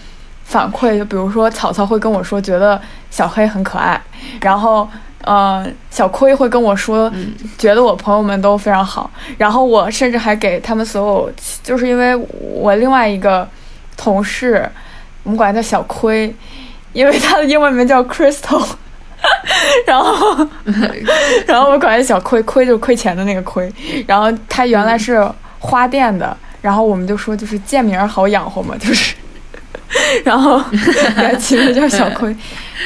[0.44, 4.00] 反馈，就比如说草草会跟我说觉得小黑很可爱，
[4.40, 4.88] 然后
[5.24, 11.32] 呃小亏会跟我说嗯觉得我朋友们都非常好，然后我甚至还给他们所有，
[11.62, 13.48] 就是因为我另外一个
[13.96, 14.68] 同事，
[15.22, 16.34] 我们管他叫小亏，
[16.92, 18.64] 因为他的英文名叫 Crystal。
[19.86, 20.46] 然后，
[21.46, 23.72] 然后我管他小亏，亏就是亏钱的那个亏。
[24.06, 25.26] 然后他原来是
[25.58, 29.14] 花店的，然后我们就说就是贱名好养活嘛，就是，
[30.24, 30.62] 然后
[31.16, 32.36] 给他起名叫小亏。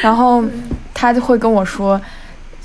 [0.00, 0.44] 然后
[0.94, 2.00] 他就会跟我说，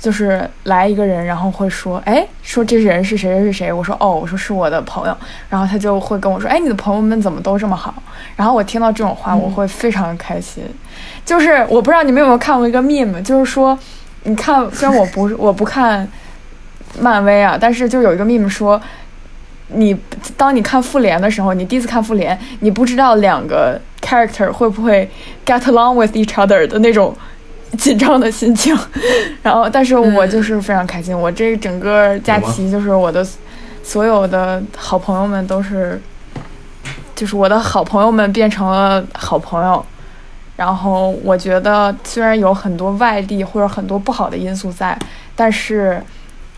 [0.04, 5.16] 就是来一个人，然后会说，哎，说这人是谁谁是谁，我说哦，我说是我的朋友，
[5.48, 7.94] 然后他就会跟我说，哎，你的朋友们怎么都这么好？
[8.36, 10.62] 然后我听到这种话，我会非常开心。
[11.24, 13.78] 就是我不知道你们有没有看过一个 meme，就是说，
[14.24, 16.06] 你看，虽然我不是我不看
[17.00, 18.78] 漫威啊，但是就有一个 meme 说，
[19.68, 19.98] 你
[20.36, 25.10] 当你看复联的时候，你第一次看复联，你不知道两个 character 会不会
[25.46, 27.16] get along with each other 的那种
[27.78, 28.76] 紧张的心情。
[29.42, 33.26] 然后，但是我就是非常开心，我这整个假期就是我的
[33.82, 36.00] 所有的好朋友们都是，
[37.14, 39.84] 就是我的好朋友们变成了好朋友。
[40.56, 44.96] 然后我觉得虽然有很多外力或者很多不好的因素在，
[45.34, 46.00] 但是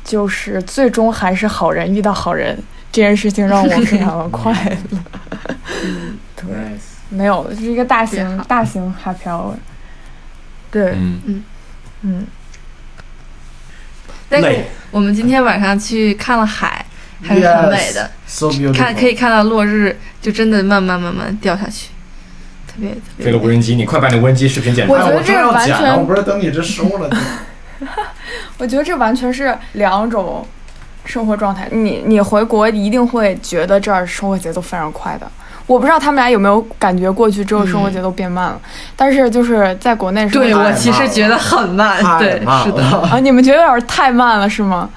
[0.05, 2.55] 就是最终还是好人遇到好人
[2.93, 4.53] 这件事情让我非常的快
[4.91, 4.99] 乐。
[6.37, 9.55] 对，Nice 没有，是一个大型大型 happy hour。
[10.77, 11.43] 对，嗯，
[12.03, 12.27] 嗯，
[14.29, 16.85] 但是我们今天晚上去看了海，
[17.23, 18.11] 还是很美的。
[18.27, 18.51] So。
[18.75, 21.89] 看可以看到落日，就真的慢慢慢慢掉下去，
[22.67, 23.25] 特别特别美。
[23.25, 25.03] 飞了无人机，你快把你无人机视频剪出来。
[25.03, 27.11] 我觉要这完全剪呢，我不是等你这收了。
[28.59, 30.47] 我觉得这完全是两种
[31.07, 31.71] 生活状态。
[31.73, 35.27] 你你回国一定会觉得这儿生活节奏非常快的。
[35.67, 38.61] 我不知道他们俩有没有感觉过去之后生活节奏变慢了，
[38.95, 42.31] 但是就是在国内生活对我其实觉得很慢，太对，
[42.65, 42.83] 是的。
[43.11, 44.89] 啊，你们觉得有点太慢了是吗？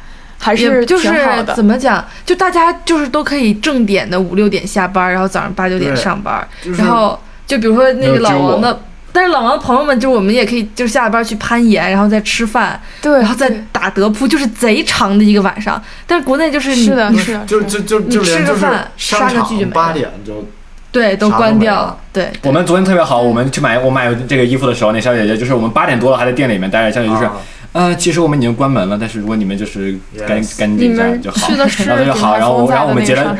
[0.41, 1.11] 还是就是
[1.53, 8.81] 怎么讲，就大家就是都可以正点的五六点下班，然后早上八九点上班，就是然后就比如说那个老王的，
[9.11, 15.81] 但是老王的朋友们，就我们也可以就是下班去攀岩，然后再吃饭，对，然后再打德扑，就是贼长的一个晚上。
[16.07, 20.47] 但是国内就是你是的，是的，就就就就你吃连就是个饭商刷个剧就场没了八点就
[20.91, 27.33] 对都关掉了，对，我们昨天特别好，我们去买我买这个衣服的时候，那小姐姐就是我们八点多了还在店里面待着，小姐姐就是，啊
[27.73, 29.95] 呃，其实我们已经关门了，但是如果你们就是
[30.27, 31.49] 赶 Yes 你赶紧一下就好
[31.85, 33.37] 然后就好然后然后我们结了？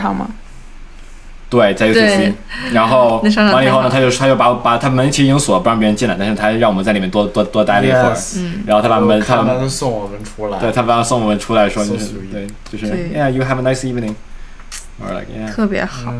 [1.50, 2.32] 对，在 UCC，
[2.72, 8.16] 然后 那商场完了以后呢，他就他就把把他门其实已经锁，不让别人进来，但是他让我们在里面多多多待了一会儿
[8.68, 10.60] 然后他把门他送我们出来。
[10.60, 14.14] 对他把送我们出来说就是对，就是 Yeah, you have a nice evening.
[15.02, 16.14] Or like yeah, 特别好。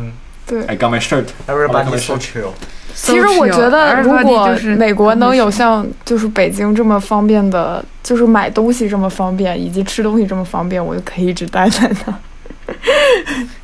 [0.50, 2.50] 嗯对，I got my shirt.，Everybody so chill。
[2.94, 12.14] 其实我觉得，如果美国能有像就是北京这么方便的，就是买东西这么方便，以及吃东西这么方便，我就可以一直待在那。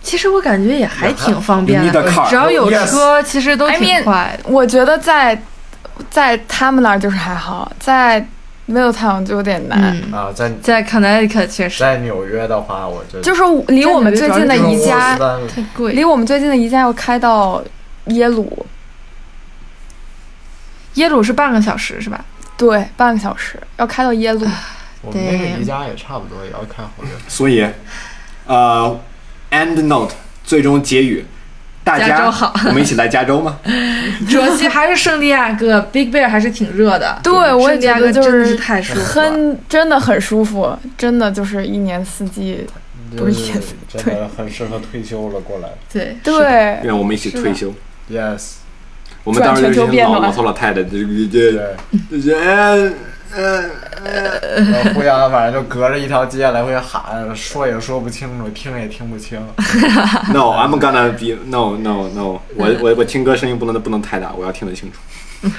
[0.00, 4.38] 其实我感觉也还挺方便的只要有车，其实都 I 挺 mean- 快。
[4.44, 5.40] 我觉得在
[6.08, 8.26] 在他们那儿就是还好，在
[8.68, 9.96] Middletown 就有点难。
[10.10, 15.92] 嗯，啊，在在 Connecticut 确实在纽约的话，我觉得就是离我们最近的宜家，太贵。
[15.92, 17.62] 离我们最近的宜家要开到
[18.06, 18.66] 耶鲁，
[20.94, 22.24] 耶鲁是半个小时是吧？
[22.56, 24.46] 对，半个小时要开到耶鲁。
[25.02, 27.10] 我们那个宜家也差不多，也要开好久。
[27.28, 27.64] 所以，
[28.46, 28.98] 呃
[29.52, 31.24] ，end note 最终结语，
[31.86, 33.60] 大家加州好我们一起来加州吗？
[34.28, 37.20] 主要其实还是圣地亚哥，Big Bear 还是挺热的。
[37.22, 39.00] 对，我也觉得就是是太舒服。
[39.00, 42.66] 很真的很舒服，真的就是一年四季。
[43.16, 43.52] 不是
[43.88, 45.68] 真的 很适合退休了过来。
[45.92, 47.72] 对，对，让我们一起退休。
[48.10, 48.54] Yes，
[49.22, 51.52] 我们当时转全球变暖就是老老头老太太，这这
[52.10, 52.20] 对。
[52.20, 52.96] 就
[53.34, 53.70] 是嗯
[54.04, 59.40] 嗯然后互相反正就隔着一条街来回喊，说也说不清楚，听也听不清。
[60.32, 64.98] No, I'm gonna be no no no，我我我听歌声音不能不能太大，我要听得清楚。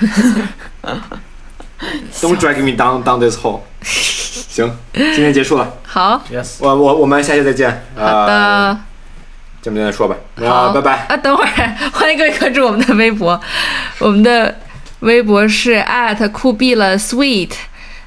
[2.21, 3.61] Don't drag me down down this hole。
[3.83, 7.69] 行，今天结束了，好 Yes，我我我们下期再见。
[7.95, 8.79] 好呃，的。
[9.61, 11.05] 这么再说吧，好，啊，拜拜。
[11.09, 13.39] 啊，等会儿，欢迎各位关注我们的微博，
[13.99, 14.55] 我们的
[14.99, 17.51] 微博是 at 酷毙了 sweet。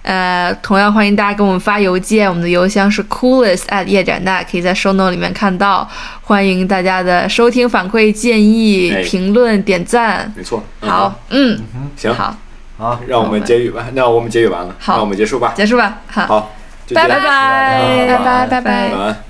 [0.03, 5.87] 呃，同样欢迎大家给我们发邮件，我们的邮箱是 coolest at 叶展大，可以在 show note 里面看到。
[6.23, 9.03] 欢迎大家的收听、反馈、建议、哎。
[9.03, 10.33] 评论、点赞。
[10.35, 11.61] 没错，嗯好，嗯，
[11.97, 12.35] 行，好，
[12.79, 13.89] 好，让我们结语吧。
[13.93, 14.95] 那我们结语完了，好。
[14.97, 15.53] 那我们结束吧。
[15.55, 15.99] 结束吧。
[16.07, 16.51] 好，
[16.95, 17.09] 拜拜。
[17.09, 18.07] 拜拜。
[18.07, 18.89] 拜拜拜拜。
[18.89, 19.30] 晚安。